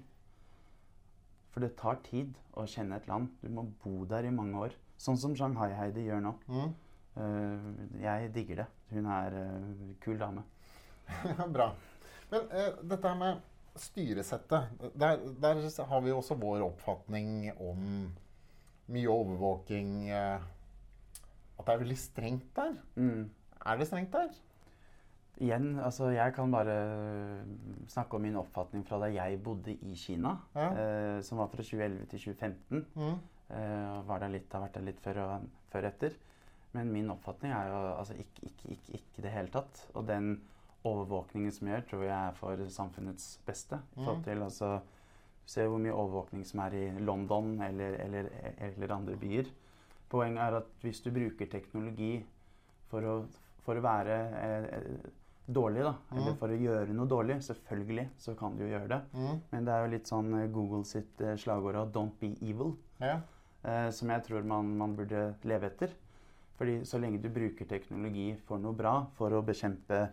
[1.55, 3.29] For det tar tid å kjenne et land.
[3.41, 4.75] Du må bo der i mange år.
[4.99, 6.33] Sånn som Shanghai-Heidi gjør nå.
[6.51, 6.75] Mm.
[7.15, 8.67] Uh, jeg digger det.
[8.91, 10.43] Hun er en kul dame.
[11.55, 11.69] Bra.
[12.33, 13.43] Men uh, dette her med
[13.79, 14.67] styresettet
[14.99, 18.11] der, der har vi også vår oppfatning om
[18.95, 20.11] mye overvåking.
[20.11, 20.43] Eh,
[21.59, 22.75] at det er veldig strengt der.
[22.97, 23.31] Mm.
[23.67, 24.29] Er det strengt der?
[25.41, 26.75] Igjen, altså jeg kan bare
[27.91, 30.37] snakke om min oppfatning fra da jeg bodde i Kina.
[30.55, 30.69] Ja.
[30.79, 32.85] eh, som var fra 2011 til 2015.
[32.95, 33.19] Mm.
[33.51, 36.15] Eh, var der litt, har vært der litt før og før etter.
[36.75, 39.85] Men min oppfatning er jo altså ikke, ikke, ikke, ikke det hele tatt.
[39.95, 40.41] Og den
[40.85, 43.79] overvåkningen som gjør, tror jeg er for samfunnets beste.
[43.97, 44.05] I Mm.
[44.05, 44.81] forhold til altså
[45.47, 49.45] Se hvor mye overvåkning som er i London eller, eller, eller andre byer.
[50.15, 52.13] Poenget er at hvis du bruker teknologi
[52.93, 53.15] for å,
[53.67, 54.89] for å være eh,
[55.51, 56.37] dårlig, da, eller Mm.
[56.41, 59.01] for å gjøre noe dårlig, selvfølgelig så kan du jo gjøre det.
[59.19, 59.41] Mm.
[59.51, 62.77] Men det er jo litt sånn eh, Google sitt eh, slagord av 'don't be evil'.
[63.01, 63.21] Ja.
[63.65, 65.91] eh, som jeg tror man, man burde leve etter.
[66.59, 70.11] Fordi så lenge du bruker teknologi for noe bra, for å bekjempe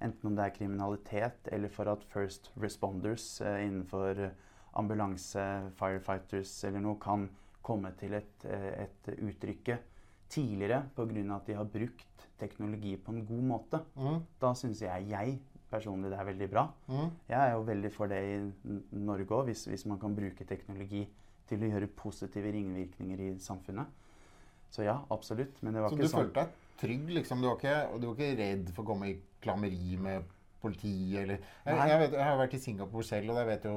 [0.00, 4.30] enten om det er kriminalitet, eller for at first responders eh, innenfor
[4.76, 7.28] ambulanse, firefighters eller noe kan
[7.68, 9.78] komme til et, eh, et uttrykke
[10.32, 11.36] tidligere pga.
[11.36, 14.22] at de har brukt teknologi på en god måte, Mm.
[14.40, 15.38] da syns jeg, jeg
[15.70, 16.66] personlig det er veldig bra.
[16.88, 17.10] Mm.
[17.28, 18.38] Jeg er jo veldig for det i
[18.96, 21.06] Norge òg, hvis, hvis man kan bruke teknologi
[21.48, 23.86] til å gjøre positive ringvirkninger i samfunnet.
[24.70, 25.62] Så ja, absolutt.
[25.62, 27.40] Men det var Så ikke du sånn følte deg trygg, liksom?
[27.42, 30.24] Du var ikke, du var ikke redd for å komme i klammeri med
[30.62, 33.76] politiet, eller jeg, jeg, vet, jeg har vært i Singapore selv, og jeg vet jo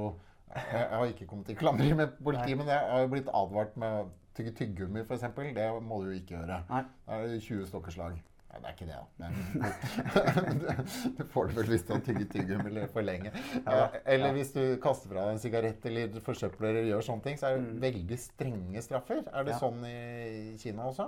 [0.56, 4.02] Jeg, har ikke kommet i klammeri med politiet, men jeg har jo blitt advart med
[4.02, 5.22] å tygge tyggegummi, f.eks.
[5.56, 6.64] Det må du jo ikke gjøre.
[6.70, 6.84] Nei.
[7.08, 8.20] Da er det 20 stokkeslag.
[8.52, 9.06] Nei, det er ikke det, da.
[9.22, 9.32] Men
[11.18, 13.32] du får det vel hvis du har tygget tyggegummi eller for lenge.
[13.64, 14.34] Ja, Eh, Eller ja.
[14.36, 17.58] hvis du kaster fra deg en sigarett eller forsøpler eller gjør sånne ting, så er
[17.58, 17.80] det Mm.
[17.86, 19.24] veldig strenge straffer.
[19.32, 19.60] Er det Ja.
[19.60, 21.08] sånn i Kina også?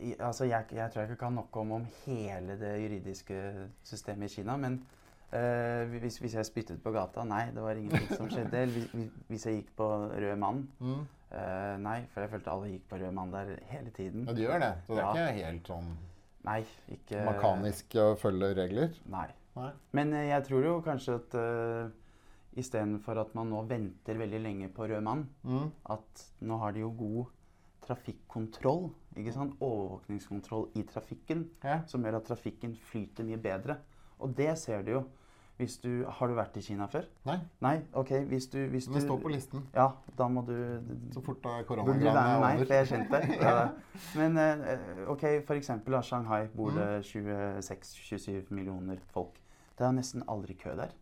[0.00, 4.30] I- Altså, jeg, jeg tror jeg ikke kan nok om, om hele det juridiske systemet
[4.30, 4.56] i Kina.
[4.56, 4.80] Men
[5.32, 8.54] eh, hvis, hvis jeg spyttet på gata Nei, det var ingenting som skjedde.
[8.54, 11.06] Eller hvis- hvis, jeg gikk på rød mann Mm.
[11.32, 14.26] uh, Nei, for jeg følte alle gikk på rød mann der hele tiden.
[14.26, 14.72] Ja, de gjør det.
[14.86, 15.12] Så det er Ja.
[15.12, 15.96] ikke helt sånn
[16.44, 18.94] Nei, ikke mekanisk å følge regler?
[19.06, 19.28] Nei.
[19.56, 19.70] Nei.
[19.92, 21.90] Men uh, jeg tror jo kanskje at uh,
[22.56, 25.70] istedenfor at man nå venter veldig lenge på rød mann, Mm.
[25.90, 27.26] at nå har de jo god
[27.86, 28.90] trafikkontroll.
[29.16, 29.54] ikke sant?
[29.60, 31.80] Overvåkningskontroll i trafikken, Ja.
[31.86, 33.76] som gjør at trafikken flyter mye bedre.
[34.20, 35.04] Og det ser du jo.
[35.60, 37.04] Du, har du vært i Kina før?
[37.28, 37.74] Nei, Nei?
[37.92, 39.66] Ok, hvis du, hvis det står på listen.
[39.74, 40.54] Ja, da må du
[41.12, 42.64] Så fort da Burde du koronagreiene være med er meg, over.
[42.66, 43.36] for jeg skjønte det.
[43.40, 43.68] Ja.
[44.16, 49.36] Men eh, ok, for eksempel da, Shanghai bor det 26-27 millioner folk.
[49.78, 50.94] Det er nesten aldri kø der.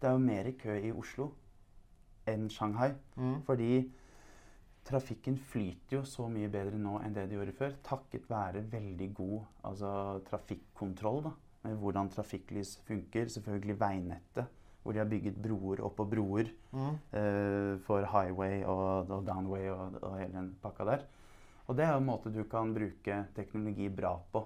[0.00, 1.30] Det er jo mer kø i Oslo
[2.28, 2.92] enn Shanghai.
[3.16, 3.38] Mm.
[3.46, 3.90] Fordi
[4.84, 7.72] trafikken flyter jo så mye bedre nå enn det de gjorde før.
[7.84, 13.28] Takket være veldig god altså, trafikkontroll da, med hvordan trafikklys funker.
[13.32, 14.46] Selvfølgelig veinettet,
[14.82, 16.96] hvor de har bygget broer oppå broer Mm.
[17.12, 21.04] eh, for highway og, og downway og, og hele den pakka der.
[21.66, 24.42] Og det er jo en måte du kan bruke teknologi bra på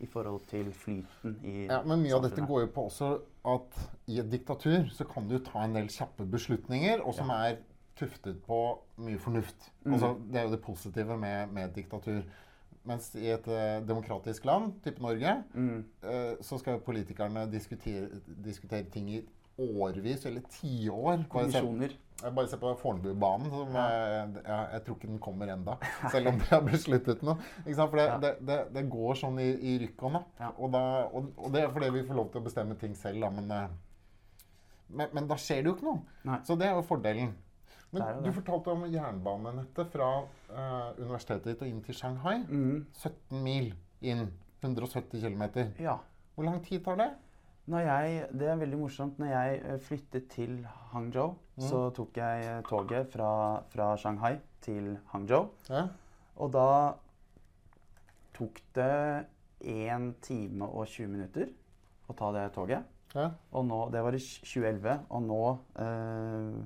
[0.00, 3.10] i forhold til flyten i Ja, men mye av dette går jo på også
[3.46, 3.76] at
[4.10, 7.58] i et diktatur så kan du ta en del kjappe beslutninger, og som er
[7.98, 8.58] tuftet på
[9.04, 9.68] mye fornuft.
[9.84, 9.92] Mm.
[9.92, 12.22] Altså, det er jo det positive med, med diktatur.
[12.84, 15.84] Mens i et eh, demokratisk land, type Norge, Mm.
[16.02, 18.08] eh, så skal politikerne diskutere,
[18.42, 19.20] diskutere ting i
[19.58, 21.28] årevis, eller tiår.
[21.30, 21.92] Kommisjoner.
[22.22, 23.50] jeg bare se på Fornebubanen.
[23.50, 23.84] som, Ja.
[23.90, 25.76] jeg, ja, jeg tror ikke den kommer enda,
[26.10, 27.36] selv om de har besluttet noe.
[27.64, 28.18] For det, Ja.
[28.18, 30.28] det, det, det går sånn i, i rykk og napp.
[30.40, 30.50] Ja.
[30.58, 33.30] Og, og, og det er fordi vi får lov til å bestemme ting selv, da,
[33.30, 33.68] men, eh,
[34.90, 36.02] men, men da skjer det jo ikke noe.
[36.24, 36.38] Nei.
[36.44, 37.34] Så det er jo fordelen.
[37.92, 42.38] Men du fortalte om jernbanenettet fra uh, universitetet ditt og inn til Shanghai.
[42.48, 42.86] Mm.
[42.96, 44.30] 17 mil inn.
[44.62, 45.42] 170 km.
[45.82, 45.98] Ja.
[46.34, 47.10] Hvor lang tid tar det?
[47.70, 49.18] Jeg, det er veldig morsomt.
[49.18, 50.54] Når jeg eh, flyttet til
[50.92, 55.50] Hangzhou, så tok jeg eh, toget fra, fra Shanghai til Hangzhou.
[55.70, 55.86] Ja.
[56.42, 56.68] Og da
[58.34, 59.26] tok det
[59.60, 61.52] 1 time og 20 minutter
[62.10, 62.88] å ta det toget.
[63.14, 63.28] Ja.
[63.52, 65.42] Og nå, det var i 2011, og nå,
[65.84, 66.62] eh,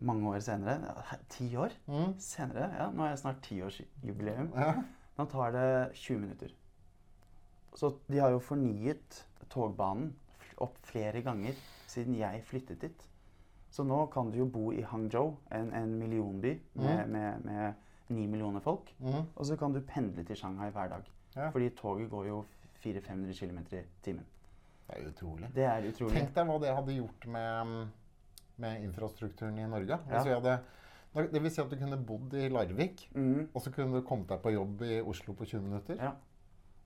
[0.00, 0.94] mange år senere,
[1.28, 2.14] ti år Mm.
[2.18, 4.82] senere, ja, nå er jeg snart tiårsjubileum, Ja.
[5.18, 6.48] nå tar det 20 minutter.
[7.74, 10.14] Så de har jo fornyet togbanen
[10.58, 11.54] opp flere ganger
[11.86, 13.08] siden jeg flyttet dit.
[13.70, 17.74] Så nå kan du jo bo i Hangzhou, en, en millionby med, med, med
[18.08, 18.92] 9 millioner folk.
[19.00, 19.22] Mm.
[19.36, 21.08] Og så kan du pendle til Shanghai hver dag.
[21.36, 21.48] Ja.
[21.50, 22.44] Fordi toget går jo
[22.84, 24.26] 400-500 km i timen.
[24.88, 25.48] Det er utrolig.
[25.54, 26.12] Det er utrolig.
[26.18, 27.92] Tenk deg hva det hadde gjort med, mm,
[28.62, 29.98] med infrastrukturen i Norge.
[30.08, 30.58] Vi hadde,
[31.32, 33.50] det vil si at du kunne bodd i Larvik, mm.
[33.52, 35.98] og så kunne du kommet deg på jobb i Oslo på 20 minutter.
[36.00, 36.14] Ja.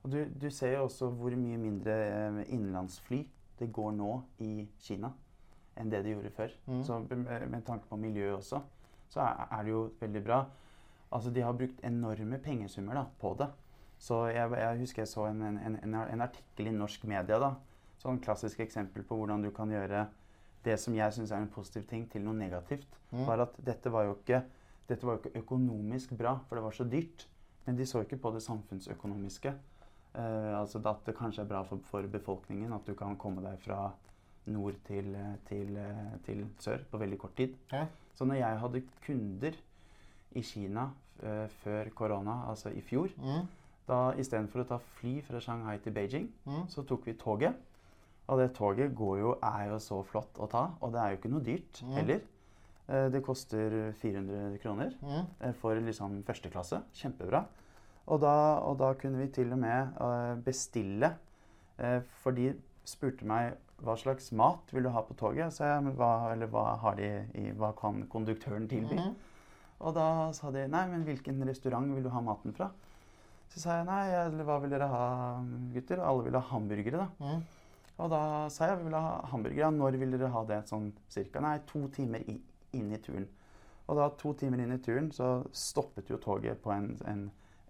[0.03, 3.21] Og du, du ser jo også hvor mye mindre eh, innenlandsfly
[3.57, 4.11] det går nå
[4.45, 5.09] i Kina
[5.77, 6.53] enn det det gjorde før.
[6.65, 6.81] Mm.
[6.83, 8.61] Så med, tanke på miljøet også,
[9.13, 10.39] så er det jo veldig bra.
[11.13, 13.47] Altså, de har brukt enorme pengesummer da, på det.
[14.01, 17.37] Så jeg, jeg husker jeg så en, en, en, en artikkel i norsk media.
[17.41, 17.51] da,
[18.01, 20.05] Sånn klassisk eksempel på hvordan du kan gjøre
[20.67, 22.87] det som jeg syns er en positiv ting, til noe negativt.
[23.13, 23.23] Mm.
[23.29, 24.41] Var at dette var, jo ikke,
[24.89, 27.25] dette var jo ikke økonomisk bra, for det var så dyrt.
[27.65, 29.53] Men de så ikke på det samfunnsøkonomiske.
[30.17, 33.59] Eh, altså at det kanskje er bra for, for befolkningen at du kan komme deg
[33.65, 33.91] fra
[34.47, 35.11] nord til,
[35.49, 35.73] til,
[36.25, 37.55] til sør på veldig kort tid.
[37.73, 37.85] Ja.
[38.15, 39.57] Så når jeg hadde kunder
[40.39, 40.87] i Kina
[41.21, 43.47] eh, før korona, altså i fjor, Mm.
[43.87, 46.65] da istedenfor å ta fly fra Shanghai til Beijing, Mm.
[46.71, 47.55] så tok vi toget.
[48.29, 51.17] Og det toget går jo, er jo så flott å ta, og det er jo
[51.21, 51.93] ikke noe dyrt Mm.
[51.95, 52.21] heller.
[52.89, 55.25] Eh, Det koster 400 kroner Mm.
[55.41, 56.81] eh, for liksom første klasse.
[56.93, 57.45] Kjempebra.
[58.07, 61.13] Og da, og da kunne vi til og med eh, bestille.
[62.23, 62.53] for de
[62.85, 65.51] spurte meg hva slags mat vil du ha på toget.
[65.53, 68.95] Så jeg, hva, eller hva, har de i, hva kan konduktøren tilby?
[68.97, 69.15] Mm.
[69.81, 72.71] Og da sa de nei, men hvilken restaurant vil du ha maten fra?
[73.49, 75.39] Så sa jeg nei, eller hva vil dere ha,
[75.71, 75.99] gutter?
[75.99, 77.07] Alle vil ha hamburgere, da.
[77.19, 77.43] Mhm.
[77.99, 78.21] Og da
[78.53, 79.71] sa jeg vi vil ha hamburgere.
[79.73, 81.41] Når vil dere ha det sånn cirka?
[81.41, 83.25] Nei, to timer inn i turen.
[83.87, 87.23] Og da to timer inn i turen så stoppet jo toget på en, en,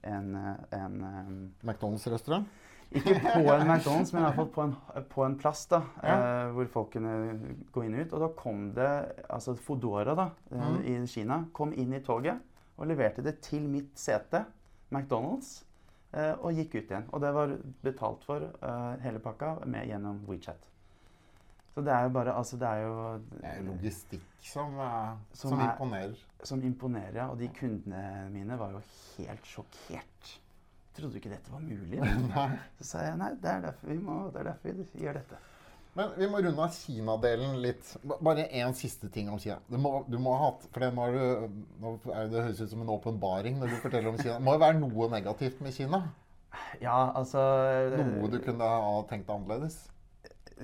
[0.03, 0.31] en,
[0.73, 2.47] en, McDonald's-restaurant?
[2.91, 4.75] Ikke på en McDonald's, men i hvert fall på en,
[5.11, 6.17] på en plass da, Ja.
[6.17, 7.13] eh, hvor folk kunne
[7.75, 8.13] gå inn og ut.
[8.17, 8.89] Og da kom det
[9.29, 10.83] altså Fodora da, eh, Mhm.
[10.85, 12.39] i Kina kom inn i toget
[12.77, 14.43] og leverte det til mitt sete,
[14.91, 15.63] McDonald's,
[16.41, 17.05] og gikk ut igjen.
[17.13, 17.53] Og det var
[17.83, 20.65] betalt for eh, hele pakka med gjennom WeChat.
[21.75, 22.93] Så det er jo bare Altså, det er jo
[23.35, 26.15] Det er logistikk som, eh, Som som, er- imponerer.
[26.43, 27.15] som imponerer.
[27.21, 27.27] ja.
[27.29, 28.81] Og de kundene mine var jo
[29.17, 30.31] helt sjokkert.
[30.97, 31.99] Trodde ikke dette var mulig.
[32.79, 35.37] Så sa jeg nei, det er derfor vi, må, det er derfor vi gjør dette.
[35.97, 37.87] Men vi må runde av Kina-delen litt.
[38.21, 39.57] Bare én siste ting om Kina.
[39.67, 42.61] Du må, du må ha hatt, for det, nå er du, nå er det, høres
[42.61, 44.35] ut som en åpenbaring når du forteller om Kina.
[44.37, 46.03] Det må jo være noe negativt med Kina?
[46.81, 47.41] Ja, altså
[47.97, 49.79] Noe du kunne ha tenkt annerledes?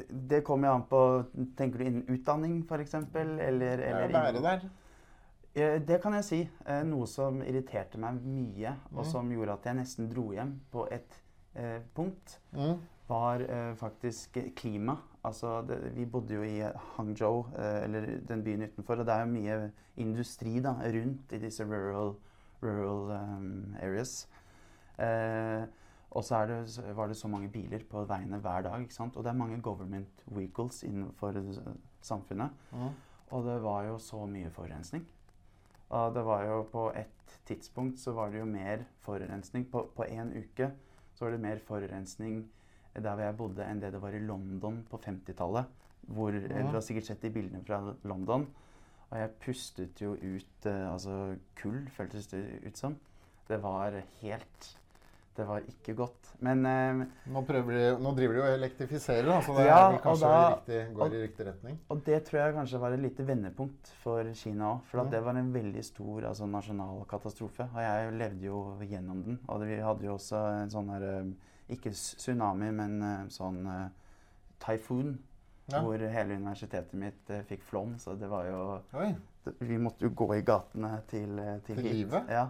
[0.10, 1.00] Det kommer jo an på
[1.58, 2.96] Tenker du innen utdanning, f.eks.?
[3.14, 4.64] Eller, eller Være bare der?
[5.86, 6.40] Det kan jeg si.
[6.66, 8.98] Eh, Noe som irriterte meg mye, Mm.
[8.98, 11.20] og som gjorde at jeg nesten dro hjem på et
[11.56, 12.80] eh, punkt, Mm.
[13.10, 14.98] var eh, faktisk klima.
[15.24, 16.60] Altså, det, vi bodde jo i
[16.98, 19.72] Hangzhou, eh, eller den byen utenfor, og det er jo mye
[20.04, 22.16] industri da, rundt i disse rural,
[22.64, 24.28] rural um, areas.
[25.00, 25.64] Eh,
[26.14, 29.16] og så er det, var det så mange biler på veiene hver dag, ikke sant?
[29.18, 32.50] og det er mange government vehicles innenfor eh, samfunnet.
[32.72, 32.90] Mm.
[33.34, 35.08] Og det var jo så mye forurensning.
[35.90, 39.66] Og det var jo på et tidspunkt så var det jo mer forurensning.
[39.72, 40.72] På, en uke
[41.14, 42.44] så var det mer forurensning
[43.02, 45.66] der hvor jeg bodde enn det det var i London på 50-tallet.
[46.14, 46.62] Hvor Ja.
[46.68, 48.48] Du har sikkert sett de bildene fra London.
[49.12, 52.96] Og jeg pustet jo ut eh, altså kull, føltes det ut som.
[53.48, 54.78] Det var helt
[55.36, 56.28] Det var ikke godt.
[56.46, 57.62] Men eh, Nå, de,
[57.98, 61.14] nå driver de jo og elektrifiserer, da, så det Ja, kanskje da- riktig, går og-
[61.14, 61.80] i riktig retning.
[61.90, 64.84] Og det tror jeg kanskje var et lite vendepunkt for Kina òg.
[64.92, 65.12] For at Ja.
[65.18, 67.64] det var en veldig stor altså, nasjonal katastrofe.
[67.74, 69.40] Og jeg levde jo gjennom den.
[69.50, 71.34] Og det, vi hadde jo også en sånn her eh,
[71.72, 73.86] Ikke tsunami, men eh, sånn uh,
[74.64, 75.16] typhoon.
[75.72, 75.80] Ja.
[75.80, 77.96] Hvor hele universitetet mitt eh, fikk flom.
[78.00, 78.64] Så det var jo
[79.00, 79.14] Oi.
[79.64, 82.28] Vi måtte jo gå i gatene til, eh, til, Til livet?
[82.32, 82.50] Ja.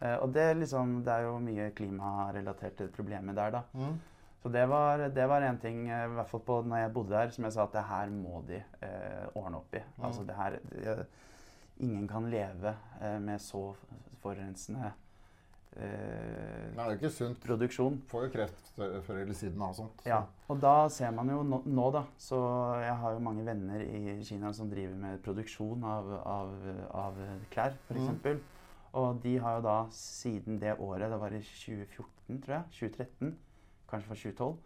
[0.00, 3.62] Eh, og det, liksom, det er jo mye klimarelaterte problemer der, da.
[3.76, 4.00] Mm.
[4.42, 7.20] Så det var, det var en ting, eh, i hvert fall på når jeg bodde
[7.20, 9.84] her, som jeg sa at det her må de eh, ordne opp i.
[9.84, 10.02] Mm.
[10.08, 10.98] Altså det her det,
[11.84, 12.70] Ingen kan leve
[13.02, 13.72] eh, med så
[14.22, 14.92] forurensende
[15.76, 17.40] eh, Det er jo ikke sunt.
[17.44, 18.02] produksjon.
[18.08, 19.96] Får jo kreft før eller siden av sånt.
[20.02, 22.36] så- Ja, og da ser man jo nå, nå, da Så
[22.82, 26.54] jeg har jo mange venner i Kina som driver med produksjon av, av,
[26.94, 27.14] av
[27.50, 28.22] klær, f.eks.
[28.24, 28.40] Mm.
[28.94, 33.36] Og de har jo da siden det året, det var i 2014, tror jeg, 2013,
[33.88, 34.56] kanskje fra 2012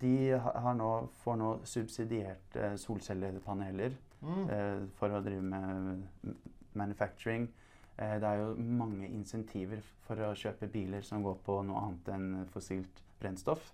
[0.00, 3.92] De har nå, får nå subsidierte solcellepaneler
[4.22, 4.50] Mm.
[4.50, 6.02] eh, for å drive med
[6.74, 7.48] manufacturing.
[7.96, 12.12] Eh, det er jo mange insentiver for å kjøpe biler som går på noe annet
[12.16, 13.72] enn fossilt brennstoff.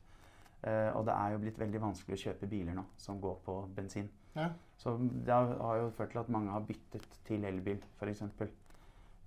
[0.62, 3.56] Eh, og det er jo blitt veldig vanskelig å kjøpe biler nå som går på
[3.76, 4.10] bensin.
[4.36, 4.50] Ja.
[4.80, 8.22] Så det har, har jo ført til at mange har byttet til elbil, f.eks.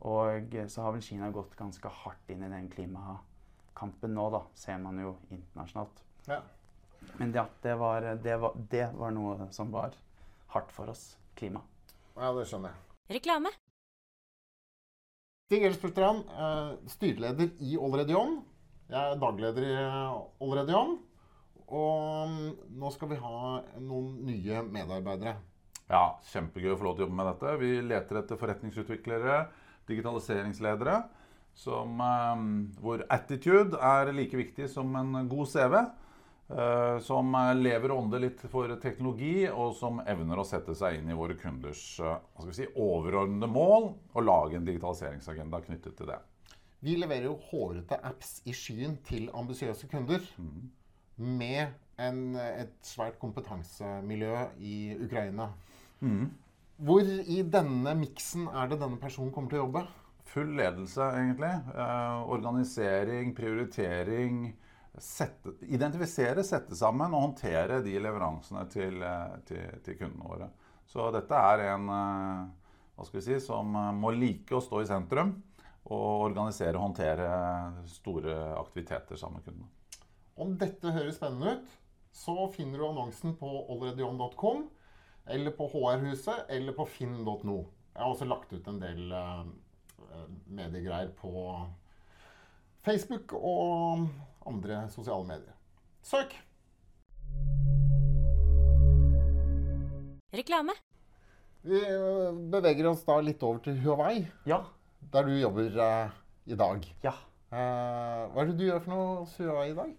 [0.04, 4.44] Og eh, så har vel Kina gått ganske hardt inn i den klimakampen nå, da,
[4.58, 6.06] ser man jo internasjonalt.
[6.30, 6.44] Ja.
[7.18, 9.98] Men ja, det var, det var, det var noe som var
[10.54, 11.14] hardt for oss.
[11.34, 11.64] Klima.
[12.14, 13.18] ja, det skjønner jeg.
[13.18, 13.58] Reklame.
[15.44, 18.38] Stig Elsbuststrand, eh, styreleder i Allerede On.
[18.90, 19.74] Jeg er dagleder i
[20.42, 20.94] Allerede On.
[21.68, 23.42] Og mm, nå skal vi ha
[23.84, 25.36] noen nye medarbeidere.
[25.90, 27.58] Ja, kjempegøy å få lov til å jobbe med dette.
[27.60, 29.42] Vi leter etter forretningsutviklere,
[29.92, 30.96] digitaliseringsledere,
[31.60, 32.48] som, eh,
[32.80, 35.76] hvor attitude er like viktig som en god CV.
[36.50, 41.12] Eh, som lever og ånder litt for teknologi, og som evner å sette seg inn
[41.12, 46.20] i våre kunders eh, si, overordnede mål, og lage en digitaliseringsagenda knyttet til det.
[46.84, 50.24] Vi leverer jo hårete apps i skyen til ambisiøse kunder.
[51.16, 55.52] Med en, et svært kompetansemiljø i Ukraina.
[56.84, 59.84] Hvor i denne miksen er det denne personen kommer til å jobbe?
[60.34, 61.52] Full ledelse, egentlig.
[61.76, 64.40] Eh, organisering, prioritering.
[65.02, 70.50] Sette, identifisere, sette sammen og håndtere de leveransene til, eh, til, til kundene våre.
[70.86, 72.44] Så dette er en eh,
[72.94, 75.40] hva skal vi si, som eh, må like å stå i sentrum.
[75.84, 77.26] og organisere og håndtere
[77.92, 80.06] store aktiviteter sammen med kundene.
[80.40, 81.74] Om dette høres spennende ut,
[82.16, 84.64] så finner du annonsen på allreadyon.com,
[85.36, 87.58] eller på HR-huset, eller på finn.no.
[87.92, 89.12] Jeg har også lagt ut en del
[90.48, 91.34] mediegreier på
[92.84, 94.08] Facebook og
[94.50, 95.54] andre sosiale medier.
[96.04, 96.34] Søk!
[100.34, 100.74] Reklame.
[101.64, 104.62] Vi uh, beveger oss da litt over til Huawei, Ja.
[105.14, 106.10] der du jobber eh,
[106.50, 106.86] i dag.
[107.04, 107.14] Ja.
[107.54, 109.94] Eh, hva er det du gjør for noe hos Huawei i dag?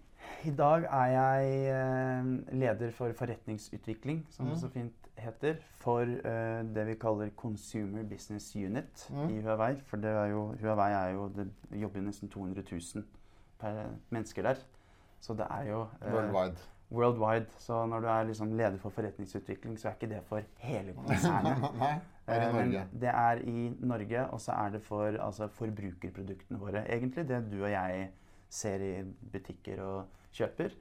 [0.45, 2.29] I dag er jeg eh,
[2.59, 8.51] leder for forretningsutvikling, som det så fint heter, for eh, det vi kaller Consumer Business
[8.55, 9.29] Unit Mm.
[9.29, 9.75] i Huawei.
[9.87, 11.47] For det er jo, Huawei er jo, det
[11.81, 13.24] jobber jo nesten 200 000 per
[14.09, 14.55] mennesker der.
[15.19, 16.55] Så det er jo eh, Worldwide.
[16.91, 17.45] worldwide.
[17.57, 21.65] Så når du er liksom leder for forretningsutvikling, så er ikke det for hele konsernet.
[21.81, 21.95] Nei,
[22.27, 22.87] det er i Eh, men Norge.
[23.01, 26.85] Det er i Norge, og så er det for altså, forbrukerproduktene våre.
[26.89, 28.09] Egentlig det du og jeg
[28.49, 28.93] ser i
[29.31, 30.73] butikker og kjøper.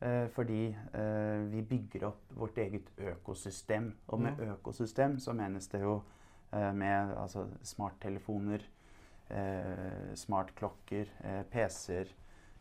[0.00, 3.92] Eh, fordi eh, vi bygger opp vårt eget økosystem.
[4.06, 6.02] Og med økosystem så menes det jo
[6.52, 8.62] eh, med altså, smarttelefoner,
[9.30, 12.08] eh, smartklokker, eh, PC-er,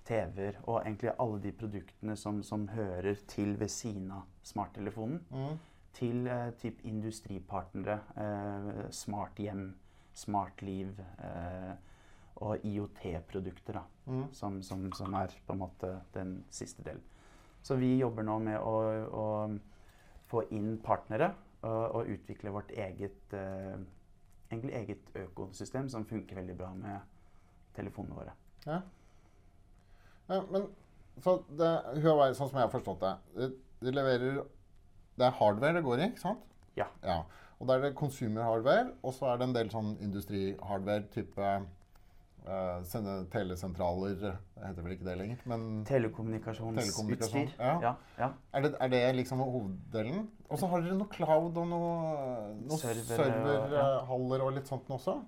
[0.08, 5.58] TV-er og egentlig alle de produktene som, som hører til ved siden av smarttelefonen Mm.
[5.94, 9.74] til eh, typ industripartnere, eh, smart hjem,
[10.14, 11.74] smart liv eh,
[12.38, 14.28] og IOT-produkter, da, Mm.
[14.32, 17.02] som, som, som er på en måte den siste delen.
[17.64, 18.76] Så vi jobber nå med å,
[19.12, 19.60] å
[20.30, 23.76] få inn partnere og, og utvikle vårt eget, eh,
[24.52, 27.00] egentlig eget økosystem som funker veldig bra med
[27.78, 28.36] telefonene våre.
[28.66, 28.82] Ja.
[30.28, 30.68] Ja, men
[31.24, 31.72] så det,
[32.04, 33.48] Huawei, sånn som jeg har forstått det, det,
[33.86, 34.42] det leverer
[35.18, 36.44] Det er hardware det går i, ikke sant?
[36.78, 36.86] Ja.
[37.02, 37.22] ja.
[37.58, 41.54] Og da er det consumer hardware, og så er det en del sånn industri-hardware, type
[42.48, 44.34] eh, sende telesentraler Det
[44.64, 46.84] heter vel ikke det lenger, men Telekommunikasjonsutstyr.
[46.84, 47.74] Telekommunikasjon, ja.
[47.84, 48.30] ja, ja.
[48.54, 50.28] er det, er det liksom hoveddelen?
[50.48, 51.92] Og så har dere noe cloud og noe,
[52.64, 54.48] noe Servere, serverhaller ja.
[54.48, 55.20] og litt sånt også?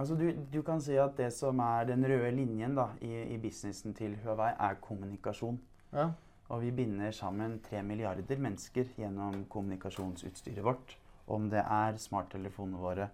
[0.00, 3.38] Altså du, du kan si at det som er den røde linjen da, i, i
[3.40, 5.58] businessen til Huawei, er kommunikasjon.
[5.92, 6.10] Ja.
[6.50, 10.96] Og vi binder sammen tre milliarder mennesker gjennom kommunikasjonsutstyret vårt.
[11.30, 13.10] Om det er smarttelefonene våre,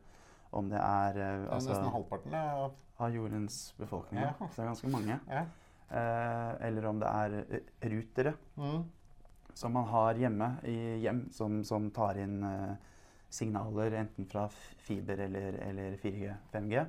[0.56, 4.32] om det er eh, Det er altså, nesten halvparten av av jordens befolkning, Ja.
[4.38, 5.20] så det er ganske mange.
[5.28, 5.44] ja.
[5.88, 8.85] Eh, eller om det er eh, rutere Mm.
[9.54, 12.74] som man har hjemme i hjem, som, som tar inn eh,
[13.30, 16.87] signaler enten fra fiber eller, eller 4G, 5G,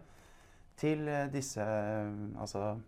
[0.78, 2.80] til eh, disse eh, altså,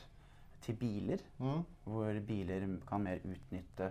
[0.63, 1.19] til biler.
[1.41, 1.65] Mm.
[1.85, 3.91] Hvor biler kan mer utnytte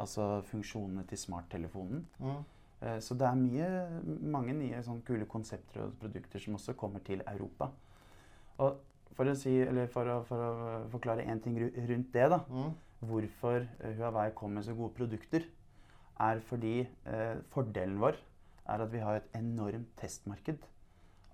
[0.00, 2.02] altså funksjonene til smarttelefonen.
[2.18, 2.42] Mm.
[2.82, 3.68] Eh, Så det er mye,
[4.22, 7.70] mange nye sånn kule konsepter og produkter som også kommer til Europa.
[8.58, 8.80] Og
[9.16, 12.42] for å, si, eller for å, for å forklare én ting rundt det, da.
[12.50, 12.72] Mm.
[13.06, 15.46] Hvorfor eh, Huawei kommer med så gode produkter,
[16.20, 18.16] er fordi eh, fordelen vår
[18.66, 20.64] er at vi har et enormt testmarked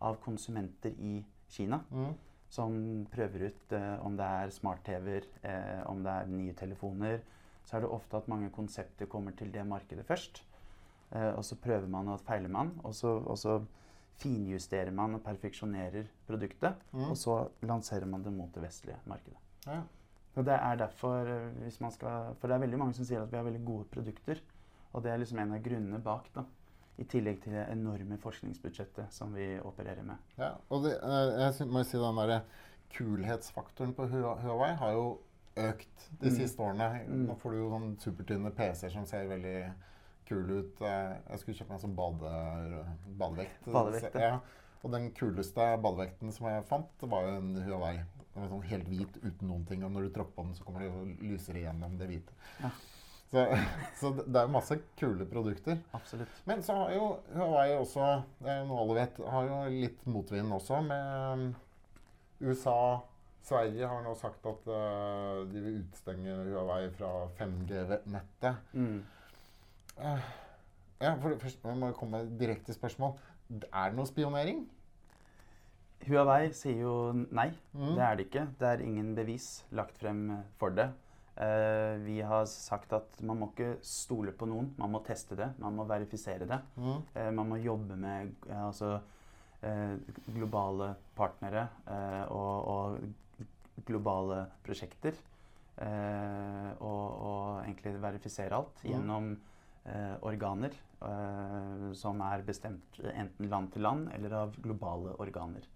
[0.02, 1.20] av konsumenter i
[1.52, 1.82] Kina.
[1.90, 2.14] Mm.
[2.52, 2.78] Som
[3.12, 7.22] prøver ut eh, om det er smart-TV-er, eh, om det er nye telefoner.
[7.64, 10.42] Så er det ofte at mange konsepter kommer til det markedet først.
[11.12, 13.58] Eh, og så prøver man og feiler man, og så, og så
[14.22, 16.74] finjusterer man og perfeksjonerer produktet.
[16.92, 17.10] Mm.
[17.10, 19.36] Og så lanserer man det mot det vestlige markedet.
[19.66, 19.80] Ja.
[20.36, 23.22] Og det er derfor, eh, hvis man skal, For det er veldig mange som sier
[23.22, 24.40] at vi har veldig gode produkter.
[24.92, 26.30] Og det er liksom en av grunnene bak.
[26.34, 26.44] da.
[26.98, 30.16] I tillegg til det enorme forskningsbudsjettet som vi opererer med.
[30.38, 32.40] Ja, og det, eh, jeg må jo si den der
[32.92, 35.18] kulhetsfaktoren på Huawei har jo
[35.56, 36.36] økt de Mm.
[36.36, 37.04] siste årene.
[37.08, 37.26] Mm.
[37.26, 39.72] Nå får du jo sånn supertynne PC-er som ser veldig
[40.28, 40.82] kule ut.
[40.86, 42.32] Eh, Jeg skulle kjøpe meg sånn bade,
[43.20, 43.70] badevekt.
[43.70, 44.38] Badevekt, ja.
[44.82, 47.96] Og den kuleste badevekten som jeg fant, det var jo en Huawei
[48.32, 49.84] den var sånn helt hvit uten noen ting.
[49.84, 52.36] Og når du tråkker på den, så kommer det lysere lyser igjennom det hvite.
[52.62, 52.70] Ja.
[53.32, 53.44] Så,
[54.00, 55.80] så det er masse kule produkter.
[55.96, 56.42] Absolutt.
[56.48, 57.06] Men så har jo
[57.36, 58.08] Huawei også,
[58.40, 61.46] det er noe alle vet, har jo litt motvind også med um,
[62.40, 62.78] USA.
[63.42, 68.62] Sverige har nå sagt at uh, de vil utstenge Huawei fra 5G-nettet.
[68.72, 69.02] Mm.
[69.98, 73.16] Ja, for det første, jeg må komme med direkte spørsmål.
[73.72, 74.64] Er det noe spionering?
[76.06, 76.94] Huawei sier jo
[77.30, 77.48] nei.
[77.74, 77.94] Mm.
[77.94, 78.44] Det er det ikke.
[78.58, 80.24] Det er ingen bevis lagt frem
[80.58, 80.88] for det.
[81.32, 84.72] Uh, vi har sagt at man må ikke stole på noen.
[84.78, 85.48] Man må teste det.
[85.62, 86.58] Man må verifisere det.
[86.76, 86.98] Mm.
[87.14, 88.98] Uh, man må jobbe med eh, altså,
[89.62, 89.94] uh,
[90.34, 91.68] globale partnere
[92.28, 95.16] og, og globale prosjekter.
[95.82, 98.90] Og, og egentlig verifisere alt Mm.
[98.90, 99.30] gjennom
[100.22, 105.66] organer eh, som er bestemt enten land til land eller av globale organer.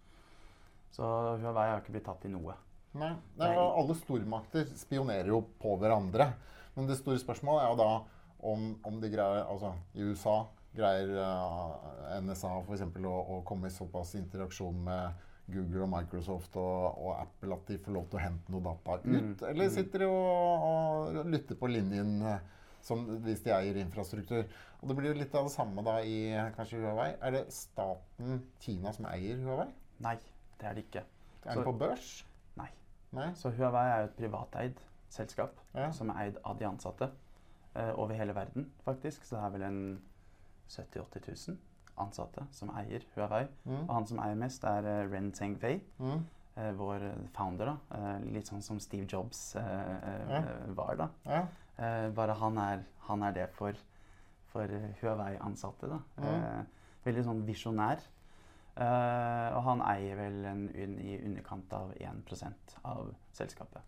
[0.94, 1.04] Så
[1.42, 2.54] Huawei har ikke blitt tatt i noe.
[2.96, 3.12] Nei.
[3.36, 6.30] Nei, alle stormakter spionerer jo på hverandre.
[6.76, 7.90] Men det store spørsmålet er jo da
[8.46, 10.42] om, om de greier Altså, i USA
[10.76, 12.84] greier uh, NSA f.eks.
[12.84, 17.78] Å, å komme i såpass interaksjon med Google og Microsoft og, og Apple at de
[17.80, 19.06] får lov til å hente noe data ut?
[19.06, 19.74] Mm, Eller mm.
[19.76, 22.55] sitter de og, og lytter på linjen eh,
[22.86, 24.46] som hvis de eier infrastruktur?
[24.80, 26.16] Og det blir jo litt av det samme da i
[26.56, 27.10] kanskje Huawei.
[27.20, 29.68] Er det staten Kina som eier Huawei?
[30.06, 30.16] Nei,
[30.60, 31.02] det er det ikke.
[31.46, 32.24] Er Så- den på børs?
[32.56, 32.68] Nei.
[33.12, 33.32] Nei?
[33.34, 35.90] Så Huawei er jo et privateid selskap Ja.
[35.92, 37.10] som er eid av de ansatte
[37.76, 39.24] uh, over hele verden, faktisk.
[39.24, 40.02] Så det er vel en
[40.68, 41.58] 70 000-80 000
[41.98, 43.46] ansatte som eier Huawei.
[43.64, 43.82] Mm.
[43.88, 46.24] Og han som eier mest, er uh, Ren Zhengfei, Mm.
[46.56, 47.66] eh, vår founder.
[47.92, 48.18] da.
[48.24, 50.42] Litt sånn som Steve Jobs Ja.
[50.74, 51.08] var, da.
[51.26, 51.46] Ja.
[51.78, 53.72] Eh, bare han er, han er det for,
[54.52, 54.70] for
[55.00, 55.90] Huawei-ansatte.
[55.90, 55.98] da.
[56.18, 56.28] Mm.
[56.30, 58.00] Eh, veldig sånn visjonær.
[58.76, 62.24] Eh, og han eier vel en, un, i underkant av 1
[62.84, 63.80] av selskapet.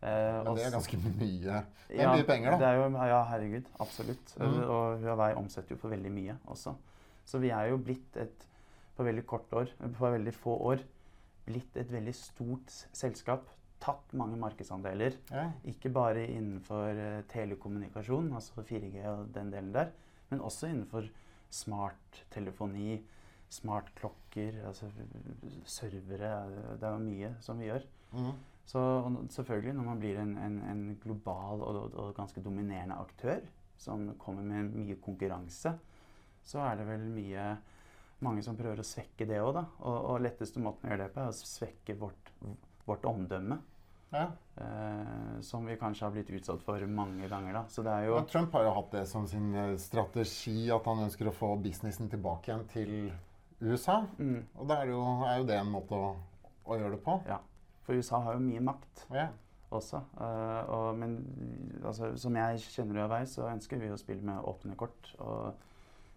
[0.00, 1.58] Eh, Men det er ganske mye.
[1.88, 2.70] Det er ja, mye penger, Det da.
[2.70, 3.68] er jo, ja, herregud.
[3.80, 4.34] Absolutt.
[4.40, 4.58] Mm.
[4.64, 6.74] Og Huawei omsetter jo for veldig mye også.
[7.24, 8.48] Så vi er jo blitt et
[8.96, 10.82] på veldig kort år, på veldig få år,
[11.46, 13.48] blitt et veldig stort selskap.
[13.84, 15.18] Tatt mange markedsandeler.
[15.28, 15.48] Ja.
[15.68, 19.92] Ikke bare innenfor eh, telekommunikasjon, altså 4G og den delen der,
[20.30, 21.10] men også innenfor
[21.54, 22.96] smarttelefoni,
[23.52, 24.88] smartklokker, altså
[25.68, 26.32] servere.
[26.80, 27.84] Det er jo mye som vi gjør.
[28.14, 28.32] Mm.
[28.64, 28.80] Så
[29.30, 33.44] selvfølgelig, når man blir en, en, en global og, og, og ganske dominerende aktør,
[33.76, 35.74] som kommer med mye konkurranse,
[36.44, 37.44] så er det vel mye
[38.24, 39.64] mange som prøver å svekke det òg, da.
[39.84, 42.32] Og, og letteste måten å gjøre det på, er å svekke vårt,
[42.88, 43.60] vårt omdømme.
[44.14, 44.28] Ja.
[44.56, 47.62] Eh, som vi kanskje har blitt utsatt for mange ganger, da.
[47.68, 50.86] Så det er jo Og Trump har jo hatt det som sin eh, strategi, at
[50.86, 52.92] han ønsker å få businessen tilbake igjen til
[53.64, 54.04] USA.
[54.18, 56.12] mm, Og da er, det er jo det en måte å,
[56.64, 57.18] å gjøre det på.
[57.26, 57.40] Ja.
[57.84, 59.06] For USA har jo mye makt.
[59.12, 59.28] Ja.
[59.74, 59.98] også.
[60.14, 61.16] Uh, og, men
[61.82, 65.10] altså, som jeg kjenner Huawei, så ønsker vi å spille med åpne kort.
[65.18, 65.56] Og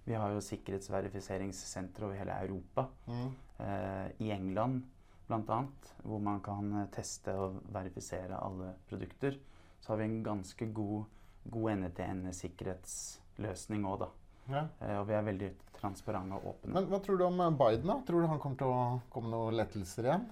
[0.07, 2.85] vi har jo sikkerhetsverifiseringssentre over hele Europa.
[3.09, 3.31] Mm.
[3.59, 4.85] eh, I England
[5.27, 5.59] bl.a.,
[6.03, 9.37] hvor man kan eh, teste og verifisere alle produkter.
[9.81, 11.03] Så har vi en ganske god,
[11.51, 14.09] god NE-til-NE-sikkerhetsløsning òg, da.
[14.47, 14.61] Ja.
[14.81, 16.73] Eh, og vi er veldig transparente og åpne.
[16.77, 17.89] Men hva tror du om eh, Biden?
[17.91, 17.97] da?
[18.07, 20.27] Tror du han kommer til å komme noen lettelser igjen?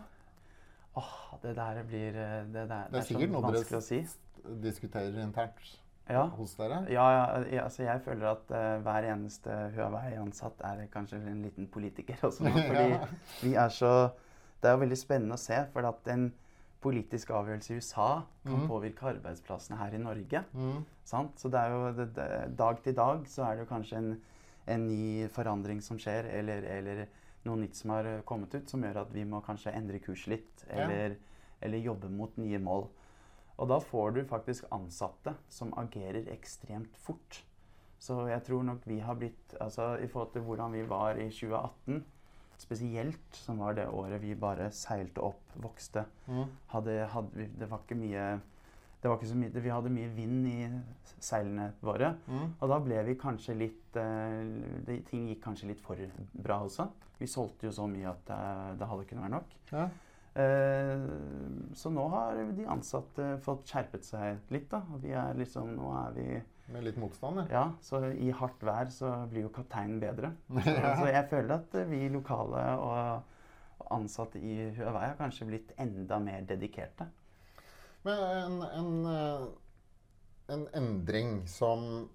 [0.95, 3.97] Åh, det der blir Det, der, Det er så sikkert noe vanskelig å si.
[4.05, 5.65] dere diskuterer internt
[6.07, 6.21] Ja.
[6.37, 6.77] hos dere.
[6.93, 7.05] Ja,
[7.49, 12.45] ja, altså jeg føler at uh, hver eneste Huawei-ansatt er kanskje en liten politiker også
[12.45, 12.53] nå.
[12.69, 12.85] Fordi
[13.41, 13.91] vi er så
[14.65, 16.31] Det er jo veldig spennende å se, for at en
[16.81, 18.07] politisk avgjørelse i USA
[18.45, 18.69] kan mm.
[18.69, 20.41] påvirke arbeidsplassene her i Norge.
[20.57, 20.79] Mm.
[21.05, 21.37] Sant?
[21.37, 24.09] Så det er jo det, det, dag til dag så er det jo kanskje en,
[24.73, 27.05] en ny forandring som skjer, eller, eller
[27.45, 30.25] noe nytt som har eh, kommet ut, som gjør at vi må kanskje endre kurs
[30.31, 30.85] litt, Ja.
[30.85, 31.17] eller,
[31.61, 32.87] eller jobbe mot nye mål.
[33.55, 37.43] Og da får du faktisk ansatte som agerer ekstremt fort.
[38.01, 41.29] Så jeg tror nok vi har blitt Altså i forhold til hvordan vi var i
[41.31, 42.03] 2018,
[42.61, 46.45] spesielt, som var det året vi bare seilte opp, vokste Mm.
[46.67, 48.41] hadde, hadde Det var ikke mye
[49.05, 50.69] det var ikke så mye, Vi hadde mye vind i
[51.19, 52.15] seilene våre.
[52.25, 52.55] Mm.
[52.59, 54.39] Og da ble vi kanskje litt eh,
[54.87, 55.95] det, Ting gikk kanskje litt for
[56.33, 56.87] bra også.
[57.19, 59.53] Vi solgte jo så mye at det, det hadde kunnet være nok.
[59.71, 59.85] Ja.
[60.35, 61.05] Eh,
[61.77, 64.81] så nå har de ansatte fått skjerpet seg litt, da.
[64.99, 66.27] Vi er liksom Nå er vi
[66.73, 67.45] Med litt motstand, ja.
[67.53, 70.31] Ja, så i hardt vær så blir jo kapteinen bedre.
[70.65, 73.31] Så, så jeg føler at vi lokale og,
[73.93, 77.05] ansatte i Huawei har kanskje blitt enda mer dedikerte.
[78.07, 79.43] Men en, en, eh,
[80.55, 82.07] en endring som,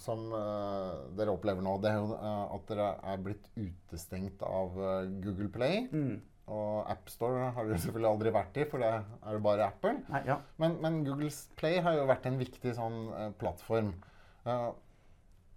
[0.00, 4.80] som eh, dere opplever nå, det er jo eh, at dere er blitt utestengt av
[5.20, 6.22] Google Play Mm.
[6.50, 10.00] Og AppStore har du selvfølgelig aldri vært i, for det er jo bare Apple.
[10.10, 10.40] Nei, ja.
[10.62, 13.92] Men, men Googles Play har jo vært en viktig sånn uh, plattform.
[14.46, 14.72] Uh,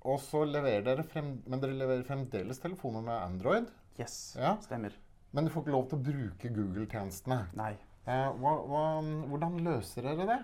[0.04, 3.72] og så leverer dere frem, Men dere leverer fremdeles telefoner med Android.
[3.98, 4.36] Yes.
[4.38, 4.58] Ja.
[4.62, 4.94] Stemmer.
[5.34, 7.40] Men du får ikke lov til å bruke Google-tjenestene.
[7.58, 7.74] Nei.
[8.06, 8.84] Uh, hva, hva,
[9.32, 10.40] hvordan løser dere det?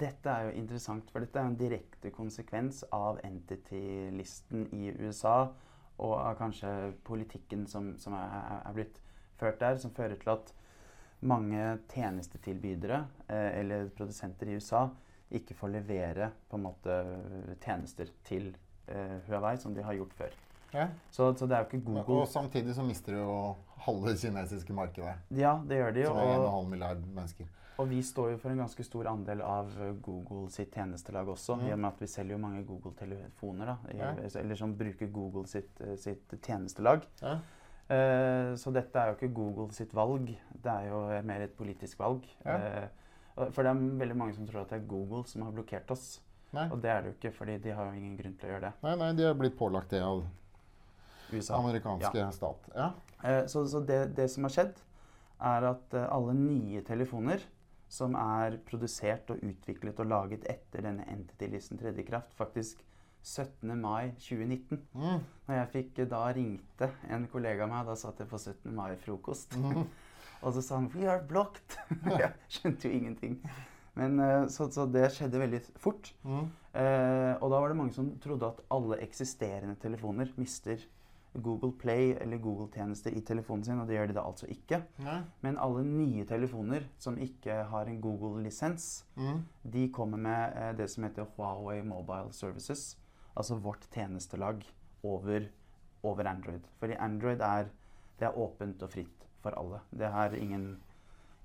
[0.00, 5.50] Dette er jo interessant, for dette er en direkte konsekvens av entity-listen i USA
[6.00, 6.72] og av kanskje
[7.04, 8.34] politikken som, som er,
[8.64, 9.00] er blitt
[9.40, 10.52] ført der, som fører til at
[11.20, 14.86] mange tjenestetilbydere eh, eller produsenter i USA
[15.36, 16.94] ikke får levere på en måte
[17.62, 18.48] tjenester til
[18.90, 20.32] eh, Huawei som de har gjort før.
[20.74, 20.88] Ja.
[21.10, 23.38] Så, så det er jo ikke Google Og samtidig så mister du jo
[23.86, 25.16] halve det kinesiske markedet.
[25.34, 26.04] Ja, det gjør de.
[26.06, 27.48] Som er Og, 1,5 milliard mennesker.
[27.80, 29.70] Og vi står jo for en ganske stor andel av
[30.04, 33.96] Google sitt tjenestelag også, i og med at vi selger jo mange Google-telefoner, da, i,
[33.96, 34.10] Ja.
[34.42, 37.06] eller som bruker Google sitt, eh, sitt tjenestelag.
[37.22, 37.38] Ja.
[37.90, 40.28] Eh, så dette er jo ikke Google sitt valg,
[40.62, 42.26] det er jo mer et politisk valg.
[42.44, 42.56] Ja.
[42.56, 45.90] Eh, for det er veldig mange som tror at det er Google som har blokkert
[45.94, 46.20] oss,
[46.54, 46.66] Nei.
[46.70, 48.66] og det er det jo ikke, fordi de har jo ingen grunn til å gjøre
[48.68, 48.72] det.
[48.84, 50.22] nei, nei, de har blitt pålagt det av
[51.32, 51.56] USA.
[51.58, 52.68] amerikanske stat.
[52.76, 52.90] Ja.
[53.22, 54.76] Eh, Så, så det, det som har skjedd,
[55.40, 57.40] er at alle nye telefoner
[57.90, 62.84] som er produsert og utviklet og laget etter denne entity-listen tredje kraft, faktisk
[63.22, 63.74] 17.
[63.80, 64.78] mai 2019.
[64.94, 65.24] Mm.
[65.48, 68.70] Når jeg fikk eh, da ringte en kollega av meg, da satt jeg på 17.
[68.74, 69.56] mai-frokost.
[70.44, 71.76] og så sa han 'We are blocked'.
[72.22, 73.40] jeg skjønte jo ingenting.
[73.94, 76.14] Men eh, så, så det skjedde veldig fort.
[76.24, 76.46] Mm.
[76.74, 80.78] Eh, og da var det mange som trodde at alle eksisterende telefoner mister
[81.34, 84.80] Google Play eller Google-tjenester i telefonen sin, og det gjør de da altså ikke.
[84.98, 85.20] Nei.
[85.42, 89.44] Men alle nye telefoner som ikke har en Google-lisens, Mm.
[89.62, 92.96] de kommer med eh, det som heter Huawei Mobile Services,
[93.40, 94.62] altså vårt tjenestelag
[95.06, 95.48] over,
[96.06, 96.66] over Android.
[96.80, 97.68] Fordi Android er,
[98.20, 99.80] det er åpent og fritt for alle.
[99.90, 100.70] Det er ingen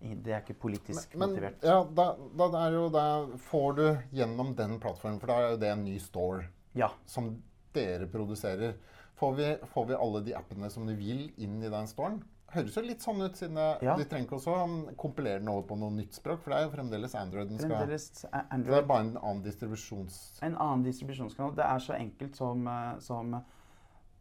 [0.06, 1.64] det er ikke politisk Men motivert.
[1.64, 2.04] ja, da,
[2.38, 3.04] da er jo da
[3.48, 3.84] får du
[4.14, 6.44] gjennom den plattformen, for da er jo det en ny store
[6.76, 6.90] Ja.
[7.10, 7.32] som
[7.74, 8.76] dere produserer.
[9.16, 12.20] Får vi, får vi alle de appene som du vil, inn i den storen?
[12.56, 13.96] Høres jo litt sånn ut, siden Ja.
[14.00, 16.68] de trenger ikke også um, kompilere den over på noe nytt språk, for det er
[16.68, 20.40] jo fremdeles Android den skal Fremdeles er Det er bare en annen distribusjons...
[20.48, 21.54] En annen distribusjonskanal.
[21.58, 23.36] Det er så enkelt som, eh, som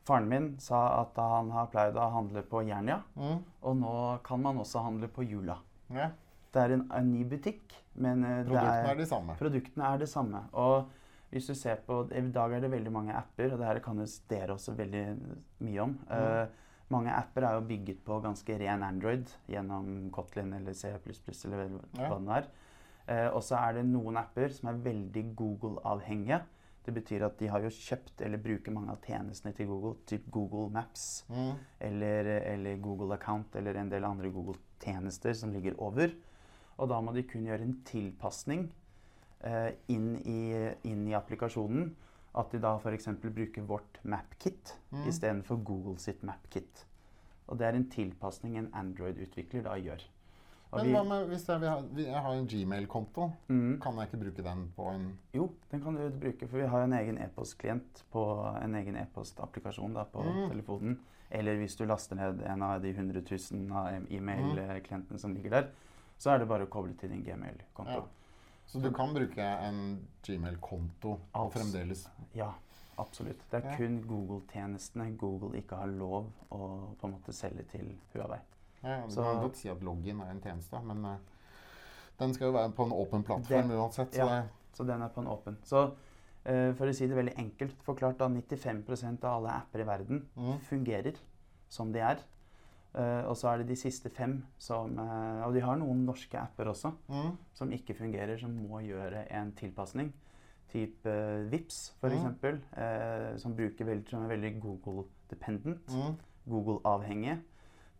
[0.05, 3.39] faren min sa at han har pleid å handle på Jernia, Mm.
[3.63, 5.59] og nå kan man også handle på Jula.
[5.91, 6.11] Ja.
[6.53, 9.37] Det er en, en ny butikk, men eh, Produktene er, er de samme.
[9.39, 10.43] produktene er det samme.
[10.53, 10.91] Og
[11.33, 13.97] hvis du ser på, I dag er det veldig mange apper, og det her kan
[13.99, 15.05] jo dere også veldig
[15.67, 15.97] mye om.
[16.11, 16.47] Eh,
[16.93, 22.19] mange apper er jo bygget på ganske ren Android gjennom Kotlin eller C++ eller hva
[22.19, 22.51] det er.
[23.07, 26.43] Eh, og så er det noen apper som er veldig Google-avhengige.
[26.85, 30.27] Det betyr at de har jo kjøpt eller bruker mange av tjenestene til Google, typ
[30.31, 31.55] Google Maps Mm.
[31.81, 36.13] eller, eller Google Account eller en del andre Google-tjenester som ligger over.
[36.77, 38.67] Og da må de kun gjøre en tilpasning
[39.45, 40.41] eh, inn, i,
[40.85, 41.95] inn i applikasjonen.
[42.35, 43.07] At de da f.eks.
[43.23, 45.07] bruker vårt MapKit Mm.
[45.09, 46.85] istedenfor Google sitt MapKit.
[47.49, 50.03] Og det er en tilpasning en Android-utvikler da gjør.
[50.73, 53.29] Og Men hva med hvis jeg, ha, jeg har en Gmail-konto?
[53.49, 53.81] Mm.
[53.81, 56.83] Kan jeg ikke bruke den på en Jo, den kan du bruke, for vi har
[56.83, 58.25] en egen e-postklient på
[58.63, 60.49] en egen e-postapplikasjon da, på Mm.
[60.51, 60.99] telefonen.
[61.31, 63.23] Eller hvis du laster ned en av de 100
[63.53, 65.69] 000 e-mail-klientene som ligger der,
[66.19, 67.91] så er det bare å koble til din gmail-konto.
[67.93, 68.03] Ja.
[68.67, 72.53] Så du kan bruke en Gmail-konto og fremdeles Ja.
[72.99, 73.41] absolutt.
[73.51, 76.59] Det er kun Google-tjenestene Google ikke har lov å
[76.99, 78.39] på en måte selge til Huawei.
[78.83, 81.17] ja, Du Så- kan godt si at login er en tjeneste, men eh,
[82.19, 84.13] den skal jo være på en åpen plattform Det- uansett.
[84.13, 84.43] Så ja.
[84.73, 85.57] Så den er på en åpen.
[85.65, 85.91] Så
[86.47, 90.27] uh, for å si det veldig enkelt forklart, da 95% av alle apper i verden
[90.37, 90.59] Mm.
[90.61, 91.15] fungerer
[91.69, 92.19] som de er.
[92.95, 96.39] Eh, og så er det de siste fem som uh, Og de har noen norske
[96.39, 100.13] apper også mm, som ikke fungerer, som må gjøre en tilpasning.
[100.71, 102.61] Typ uh, Vips, for Mm.
[102.79, 105.89] eh, som, veldig, som er veldig Google-dependent.
[105.91, 106.15] mm.
[106.47, 107.41] Google-avhengige.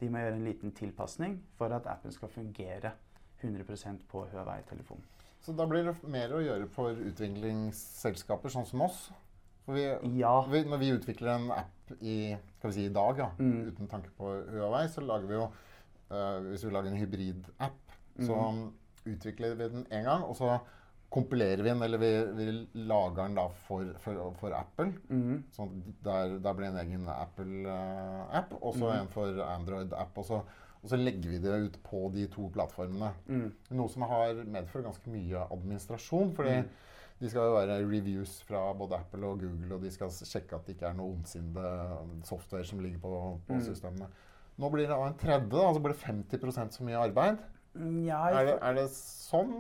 [0.01, 2.93] De må gjøre en liten tilpasning for at appen skal fungere
[3.43, 5.03] 100% på Huawei-telefonen.
[5.41, 9.11] Så da blir det mer å gjøre for utviklingsselskaper sånn som oss.
[9.65, 9.85] For vi,
[10.19, 10.35] Ja.
[10.51, 12.37] vi, når vi utvikler en app i,
[12.71, 13.69] si, i dag, ja, Mm.
[13.69, 15.47] uten tanke på Huawei, så lager vi jo
[16.11, 18.73] uh, Hvis vi lager en hybrid-app, så Mm.
[19.07, 20.59] utvikler vi den én gang, og så
[21.11, 24.93] kompilerer vi den, eller vi, vi lager den da for, for, for Apple.
[25.09, 25.45] Mm.
[25.53, 29.01] Sånn der, der blir en egen Apple-app, og så Mhm.
[29.01, 30.19] en for Android-app.
[30.19, 30.43] Og, så-
[30.83, 33.13] og så legger vi det ut på de to plattformene.
[33.29, 33.53] Mm.
[33.71, 36.35] Noe som har medført ganske mye administrasjon.
[36.35, 36.69] fordi Mm.
[37.25, 40.67] De skal jo være reviews fra både Apple og Google, og de skal sjekke at
[40.69, 41.73] det ikke er noe ondsinnede
[42.29, 43.15] software som ligger på,
[43.49, 43.65] på Mm.
[43.65, 44.09] systemene.
[44.61, 47.39] Nå blir det en tredje, da, altså blir det 50 så mye arbeid.
[48.07, 49.55] Ja, Er det, er det sånn?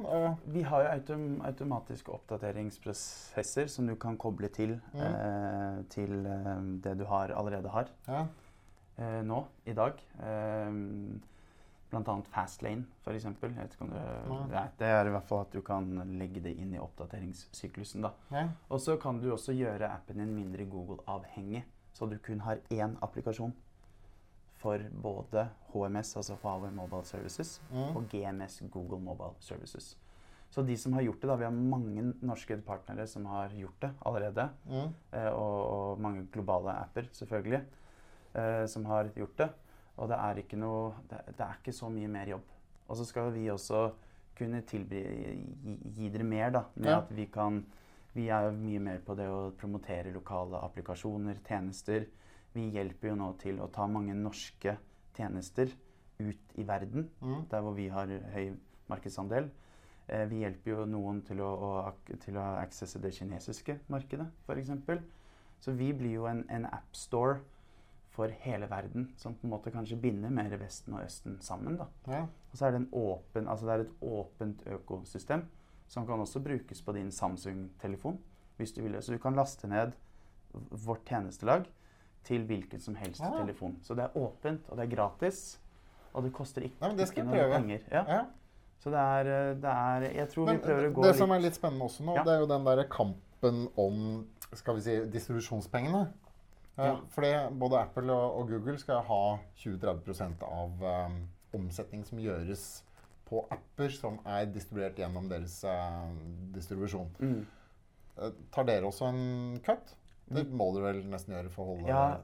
[0.55, 5.01] Vi har jo autom automatiske oppdateringsprosesser som du kan koble til, Mm.
[5.01, 8.27] eh, til eh, det du har, allerede har ja.
[8.99, 9.99] eh, nå i dag.
[10.23, 10.71] Eh,
[11.97, 13.25] annet Fastlane, f.eks.
[14.51, 15.85] Nei, det er i hvert fall at du kan
[16.19, 18.03] legge det inn i oppdateringssyklusen.
[18.31, 18.49] ja.
[18.71, 22.97] Og så kan du også gjøre appen din mindre Google-avhengig, så du kun har én
[23.03, 23.53] applikasjon
[24.59, 27.97] for både HMS, altså Huawei Mobile Services, Mm.
[27.97, 29.97] og GMS, Google Mobile Services.
[30.51, 33.81] Så de som har gjort det, da, vi har mange norske partnere som har gjort
[33.83, 34.95] det allerede, Mm.
[35.13, 37.63] eh, og, og mange globale apper selvfølgelig,
[38.35, 39.51] eh, som har gjort det.
[39.99, 42.49] Og det er ikke noe, det, det er ikke så mye mer jobb.
[42.89, 43.93] Og så skal vi også
[44.37, 46.99] kunne tilby, gi, gi dere mer, da, med Ja.
[46.99, 47.65] at vi kan
[48.15, 52.05] Vi er jo mye mer på det å promotere lokale applikasjoner, tjenester.
[52.55, 54.77] Vi hjelper jo nå til å ta mange norske
[55.17, 55.67] tjenester
[56.21, 57.49] ut i verden, Mm.
[57.51, 58.53] der hvor vi har høy
[58.89, 59.51] markedsandel.
[60.09, 64.71] Eh, vi hjelper jo noen til å, å, til å accesse det kinesiske markedet, f.eks.
[65.61, 67.41] Så vi blir jo en, en appstore
[68.15, 71.79] for hele verden, som på en måte kanskje binder mer Vesten og Østen sammen.
[71.81, 71.89] da.
[72.07, 72.21] ja.
[72.53, 75.43] Og så er det, en åpen, altså det er et åpent økosystem
[75.91, 78.19] som kan også brukes på din Samsung-telefon.
[78.57, 79.03] hvis du vil.
[79.03, 79.93] Så du kan laste ned
[80.71, 81.65] vårt tjenestelag
[82.25, 83.33] til hvilken som helst ja.
[83.41, 83.79] telefon.
[83.83, 85.61] Så det er åpent, og det er gratis.
[86.12, 87.81] Og det koster ikke, men det ikke noe penger.
[87.91, 88.05] Ja.
[88.09, 88.21] ja.
[88.79, 91.43] Så det er, det er Jeg tror Men vi prøver å gå det som er
[91.43, 92.23] litt spennende også nå, Ja.
[92.27, 96.05] det er jo den der kampen om skal vi si, distribusjonspengene.
[96.77, 96.97] Eh, Ja.
[97.14, 99.20] Fordi både Apple og, og Google skal ha
[99.57, 101.20] 20-30 av um,
[101.55, 102.83] omsetning som gjøres
[103.29, 106.11] på apper som er distribuert gjennom deres uh,
[106.55, 107.11] distribusjon.
[107.20, 107.45] mm.
[108.14, 109.97] Eh, tar dere også en cut?
[110.31, 112.20] Det må dere vel nesten gjøre for å holde Ja,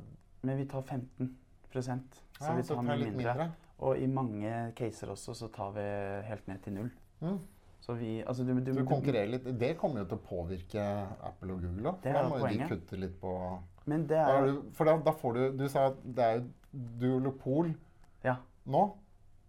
[0.46, 3.32] men vi tar 15% Så Ja, vi så tar tar mye mindre.
[3.34, 3.48] mindre.
[3.80, 5.82] Og i mange caser også så tar vi
[6.28, 6.90] helt ned til null.
[7.20, 7.40] Mm.
[7.80, 9.48] Så vi Altså du, du, Du konkurrerer litt.
[9.58, 10.86] Det kommer jo til å påvirke
[11.26, 12.02] Apple og Google òg.
[12.04, 13.34] Da må jo de kutte litt på
[13.90, 16.48] Men det er For da, da får du Du sa at det er jo
[17.00, 17.72] duolopol
[18.24, 18.36] Ja.
[18.66, 18.82] nå.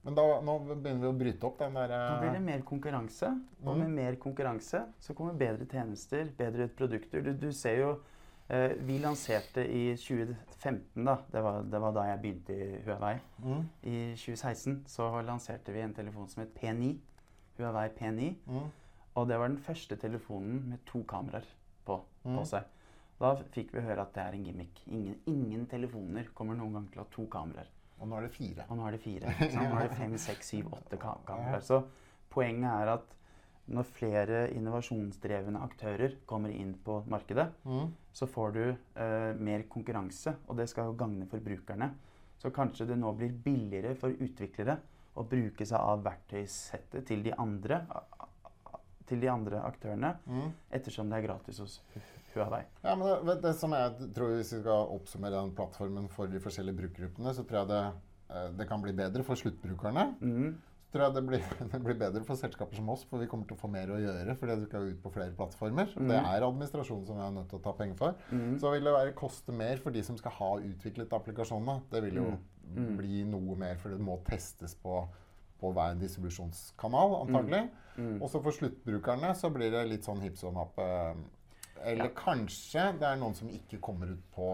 [0.04, 3.28] Men da, nå begynner vi å bryte opp den der Nå blir det mer konkurranse,
[3.62, 3.80] og Mm.
[3.84, 7.22] med mer konkurranse så kommer bedre tjenester, bedre produkter.
[7.22, 7.92] Du, du ser jo
[8.50, 11.18] eh, Vi lanserte i 2015, da.
[11.32, 13.14] Det var, det var da jeg begynte i Huawei.
[13.44, 16.96] mm, I 2016 så lanserte vi en telefon som het P9.
[17.60, 18.34] Huawei P9.
[18.48, 18.70] mm,
[19.16, 21.46] Og det var den første telefonen med to kameraer
[21.86, 22.64] på, på seg.
[23.22, 24.82] Da fikk vi høre at det er en gimmick.
[24.90, 27.70] Ingen, ingen telefoner kommer noen gang til å ha to kameraer.
[28.02, 28.66] Og nå er det fire.
[28.68, 29.34] Og nå er det fire.
[29.54, 31.62] Nå er det fem, seks, syv, åtte kam kameraer.
[31.66, 31.84] Så
[32.34, 33.18] poenget er at
[33.72, 40.34] når flere innovasjonsdrevne aktører kommer inn på markedet, Mm, så får du eh, mer konkurranse,
[40.48, 41.92] og det skal jo gagne forbrukerne.
[42.42, 44.80] Så kanskje det nå blir billigere for utviklere
[45.14, 47.84] å bruke seg av verktøysettet til de andre,
[49.08, 50.50] til de andre aktørene, mm.
[50.74, 51.78] ettersom det er gratis hos
[52.34, 52.64] Hu- Huawei.
[52.84, 56.40] Ja, men det, det som jeg tror Hvis vi skal oppsummere den plattformen for de
[56.40, 57.86] forskjellige brukergruppene, så tror jeg det,
[58.36, 60.16] eh, det kan bli bedre for sluttbrukerne.
[60.22, 60.56] Mm.
[60.92, 63.46] Så tror jeg det blir, det blir bedre for selskaper som oss, for vi kommer
[63.48, 65.86] til å få mer å gjøre fordi du skal ut på flere plattformer.
[65.96, 66.26] Det Mhm.
[66.36, 68.16] er administrasjonen som vi er nødt til å ta penger for.
[68.32, 68.60] Mm.
[68.60, 71.82] Så vil det være, koste mer for de som skal ha utviklet applikasjonene.
[71.92, 72.32] Det vil jo
[72.72, 72.96] Mm.
[72.98, 75.02] bli noe mer, for det må testes på,
[75.60, 77.70] på hver distribusjonskanal, antagelig.
[77.98, 78.22] Mm.
[78.24, 80.78] Også for sluttbrukerne så blir det litt sånn hipp som happ.
[81.84, 82.12] Eller Ja.
[82.16, 84.52] kanskje det er noen som ikke kommer ut på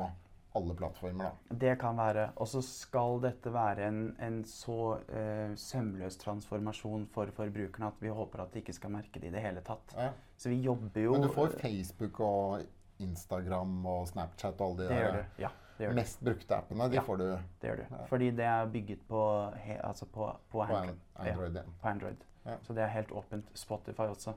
[0.57, 1.55] alle plattformer, da.
[1.55, 2.31] Det kan være.
[2.41, 8.09] Og så skal dette være en, en så eh, sømløs transformasjon for forbrukerne at vi
[8.09, 9.93] håper at de ikke skal merke det i det hele tatt.
[9.97, 10.09] Ja.
[10.37, 12.61] Så vi jobber jo Men du får Facebook og
[12.99, 15.41] Instagram og Snapchat og alle de der du.
[15.43, 15.99] Ja, det gjør du.
[16.01, 16.89] mest brukte appene.
[16.91, 17.25] De får du
[17.61, 17.95] Det gjør du.
[18.09, 19.21] Fordi det er bygget på,
[19.61, 20.97] he, altså på, på, på Android.
[21.15, 21.57] Android.
[21.83, 22.25] Android.
[22.45, 22.55] Ja.
[22.63, 23.45] Så det er helt åpent.
[23.53, 24.33] Spotify også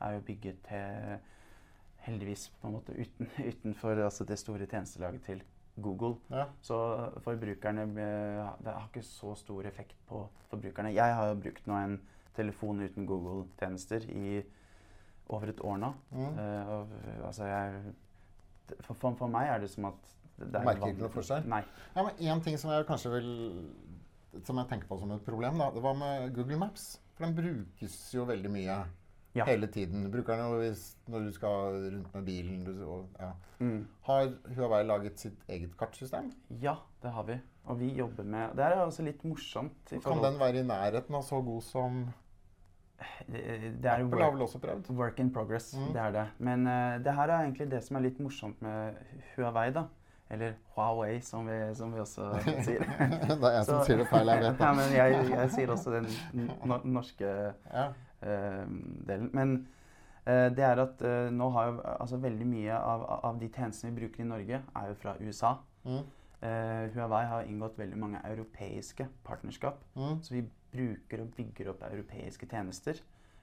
[0.00, 1.18] er jo bygget til
[2.04, 5.42] Heldigvis på en måte uten, utenfor altså det store tjenestelaget til
[5.80, 6.18] Google.
[6.30, 6.44] Ja.
[6.62, 6.76] Så
[7.24, 10.94] forbrukerne eh, Det har ikke så stor effekt på forbrukerne.
[10.94, 12.00] Jeg har jo brukt nå en
[12.36, 14.42] telefon uten Google-tjenester i
[15.28, 15.92] over et år nå.
[16.10, 16.38] Mm.
[16.38, 17.94] Uh, altså jeg
[18.80, 21.46] for, for, for meg er det som at det er Merker ikke noe forskjell?
[21.48, 21.62] Nei.
[21.94, 23.28] Ja, men En ting som jeg kanskje vil
[24.42, 26.96] Som jeg tenker på som et problem, da, det var med Google Maps.
[27.14, 28.78] For den brukes jo veldig mye
[29.34, 29.44] Ja.
[29.48, 30.10] hele tiden.
[30.12, 32.64] Bruker den hvis, når du skal rundt med bilen.
[32.64, 33.32] Du, og, ja.
[33.58, 33.86] Mm.
[34.06, 36.32] Har Huawei laget sitt eget kartsystem?
[36.62, 37.38] Ja, det har vi.
[37.64, 39.94] Og vi jobber med Det er også litt morsomt.
[40.04, 42.04] Kan den være i nærheten av så god som
[43.26, 43.42] det,
[43.82, 44.90] det er Apple har vel også prøvd?
[44.96, 45.74] work in progress.
[45.76, 45.92] Mm.
[45.92, 46.24] Det er det.
[46.38, 48.94] Men uh, det her er egentlig det som er litt morsomt med
[49.34, 49.70] Huawei.
[49.74, 49.86] da.
[50.30, 52.30] Eller Huawei, som vi, som vi også
[52.66, 52.86] sier.
[53.28, 55.92] det er jeg som sier det feil, jeg vet ja, men jeg, jeg sier også
[55.98, 56.08] den
[56.84, 57.28] norske
[57.72, 57.90] Ja.
[58.24, 58.64] Eh,
[59.08, 59.30] delen.
[59.36, 59.54] Men
[60.24, 63.92] eh, det er at eh, nå har jo altså veldig mye av, av de tjenestene
[63.92, 65.56] vi bruker i Norge, er jo fra USA.
[65.84, 66.04] Mm.
[66.44, 69.78] Huawei har inngått veldig mange europeiske partnerskap.
[69.96, 70.18] Mm.
[70.20, 70.42] Så vi
[70.74, 72.98] bruker og bygger opp europeiske tjenester.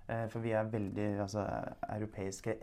[0.05, 1.47] For vi er veldig altså,
[1.95, 2.53] europeiske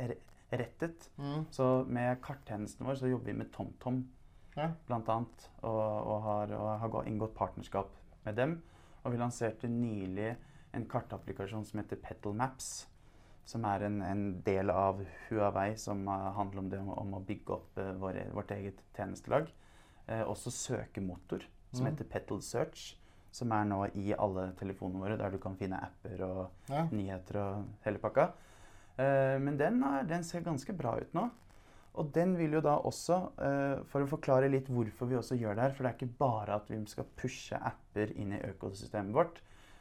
[0.52, 1.08] rettet.
[1.18, 1.48] Mm.
[1.50, 4.04] Så med karttjenesten vår så jobber vi med TomTom
[4.56, 4.68] Ja.
[4.86, 5.50] blant annet.
[5.62, 7.90] Og, og har, og har inngått partnerskap
[8.24, 8.62] med dem.
[9.02, 10.36] Og vi lanserte nylig
[10.72, 12.86] en kartapplikasjon som heter Petal Maps.
[13.48, 17.54] Som er en, en del av Huawei som eh, handler om det om, å bygge
[17.54, 19.48] opp våre, vårt eget tjenestelag.
[20.06, 21.90] Eh, også søkemotor som Mm.
[21.92, 22.94] heter Petal Search.
[23.30, 26.86] Som er nå i alle telefonene våre, der du kan finne apper og Ja.
[26.90, 28.30] nyheter og hele pakka.
[28.98, 31.30] Eh, men den, er, den ser ganske bra ut nå.
[31.98, 35.54] Og den vil jo da også, eh, for å forklare litt hvorfor vi også gjør
[35.56, 39.12] det her For det er ikke bare at vi skal pushe apper inn i økosystemet
[39.12, 39.40] vårt.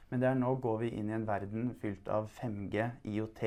[0.10, 3.44] Men det er nå går vi inn i en verden fylt av 5G, IOT.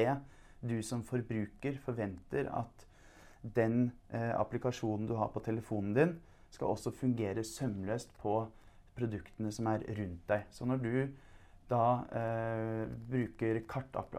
[0.60, 2.84] Du som forbruker forventer at
[3.40, 6.14] den eh, applikasjonen du har på telefonen din,
[6.50, 8.34] skal også fungere sømløst på
[8.98, 10.46] produktene som er rundt deg.
[10.52, 10.92] Så når du
[11.70, 11.84] da
[12.18, 14.16] eh, bruker kartapp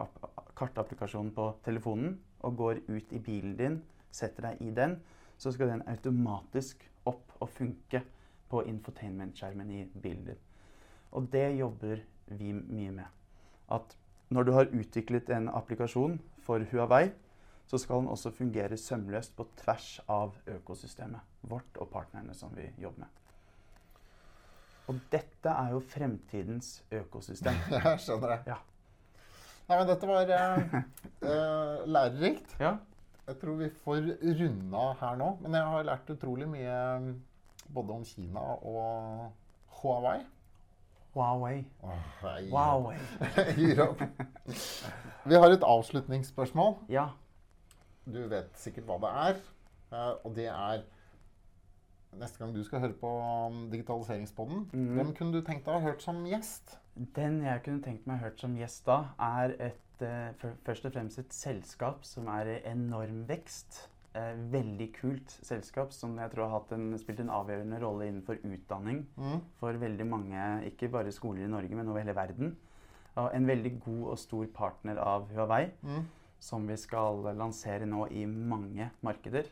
[0.56, 2.16] kartapplikasjonen på telefonen
[2.46, 3.82] og går ut i bilen din,
[4.12, 4.98] setter deg i den,
[5.38, 8.04] så skal den automatisk opp og funke
[8.52, 10.42] på infotainment-skjermen i bilen din.
[11.12, 12.04] Og det jobber
[12.40, 13.06] vi mye med.
[13.72, 13.96] At
[14.32, 17.12] når du har utviklet en applikasjon for Huawei,
[17.68, 22.68] så skal den også fungere sømløst på tvers av økosystemet vårt og partnerne som vi
[22.82, 23.18] jobber med.
[24.92, 27.56] Og dette er jo fremtidens økosystem.
[27.72, 28.40] Jeg skjønner det.
[28.52, 28.58] Ja.
[29.70, 30.74] Nei, men dette var eh,
[31.24, 32.58] eh, lærerikt.
[32.60, 32.76] Ja,
[33.30, 34.10] Jeg tror vi får
[34.42, 35.30] runda her nå.
[35.46, 37.12] Men jeg har lært utrolig mye mm,
[37.72, 39.30] både om Kina og
[39.80, 40.18] Huawei.
[41.14, 41.66] Huawei.
[41.84, 42.97] Oh, Huawei.
[43.59, 44.01] gir opp.
[45.28, 46.78] Vi har et avslutningsspørsmål.
[46.89, 47.09] Ja.
[48.05, 49.41] Du vet sikkert hva det er.
[49.91, 50.84] eh, Og det er
[52.20, 53.07] Neste gang du skal høre på
[53.47, 54.95] um, Digitaliseringspodden, Mhm.
[54.97, 56.74] hvem kunne du tenkt deg å ha hørt som gjest?
[57.16, 60.34] Den jeg kunne tenkt meg hørt som gjest da, er et, eh,
[60.66, 63.88] først og fremst et selskap som er i enorm vekst.
[64.14, 69.05] Eh, veldig kult selskap som jeg tror har en, spilt en avgjørende rolle innenfor utdanning
[69.18, 69.39] Mm.
[69.57, 72.57] for veldig mange, ikke bare skoler i Norge, men over hele verden.
[73.16, 76.03] Og en veldig god og stor partner av Huawei, Mm.
[76.39, 79.45] som vi skal lansere nå i mange markeder.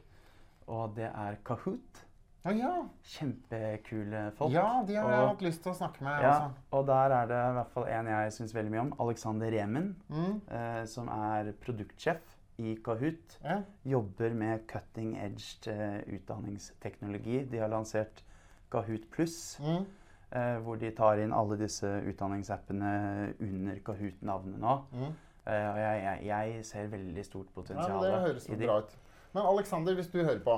[0.68, 2.03] Og det er Kahoot.
[2.43, 2.84] Ja, ja.
[3.03, 4.51] Kjempekule folk.
[4.53, 6.22] ja, de har jeg hatt lyst til å snakke med.
[6.22, 6.51] Ja, Altså.
[6.74, 8.93] og der er det i hvert fall en jeg syns veldig mye om.
[8.99, 10.41] Alexander Remen, Mm.
[10.51, 12.20] eh, som er produktsjef
[12.60, 13.38] i Kahoot.
[13.43, 13.62] Ja.
[13.88, 17.43] Jobber med cutting edged eh, utdanningsteknologi.
[17.51, 18.24] De har lansert
[18.72, 19.86] Kahoot pluss, Mm.
[20.32, 24.76] eh, hvor de tar inn alle disse utdanningsappene under Kahoot-navnet nå.
[24.91, 25.14] Mm.
[25.47, 28.97] Eh, og jeg, jeg, jeg ser veldig stort potensial Ja, det høres bra ut.
[29.34, 30.57] Men Alexander, hvis du hører på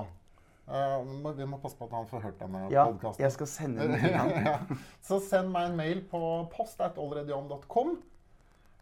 [0.68, 3.24] eh, må- Vi må passe på at han får hørt denne Ja, podkasten.
[3.24, 4.30] jeg skal sende den til ham.
[4.49, 4.58] ja.
[5.02, 6.22] Så send meg en mail på
[6.56, 7.97] post at allreadyon.com.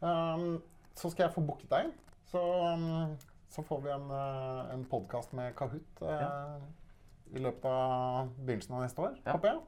[0.01, 0.61] Um,
[0.95, 1.89] så skal jeg få booket deg.
[2.31, 2.41] Så,
[2.73, 3.15] um,
[3.49, 6.59] så får vi en, uh, en podkast med Kahoot uh, Ja.
[7.33, 9.31] i løpet av begynnelsen av neste år, Ja.
[9.33, 9.61] håper jeg.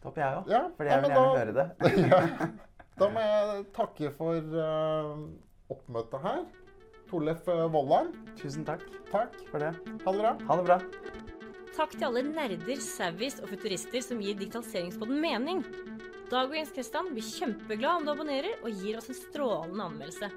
[0.00, 0.48] Det håper jeg òg.
[0.48, 1.66] Ja, ja, jeg vil gjerne gjerne høre det.
[2.12, 2.48] ja.
[2.96, 5.10] Da må jeg takke for uh,
[5.68, 6.46] oppmøtet her.
[7.10, 8.08] Torleif Vollan,
[8.40, 8.80] Tusen takk
[9.12, 9.36] takk.
[9.50, 9.74] for det.
[10.06, 10.32] Ha det bra.
[10.48, 10.78] Ha det bra.
[11.76, 15.60] Takk til alle nerder, savvies og futurister som gir digitaliseringspodden mening.
[16.32, 20.32] Dag og Jens Kristian blir kjempeglad om du abonnerer og gir oss en strålende anmeldelse.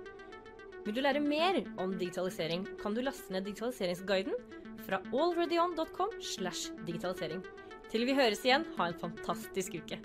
[0.85, 4.37] Vil du lære mer om digitalisering, kan du laste ned digitaliseringsguiden
[4.85, 7.43] fra allreadyon.com slash digitalisering.
[7.89, 9.99] Til vi høres igjen, ha en fantastisk uke.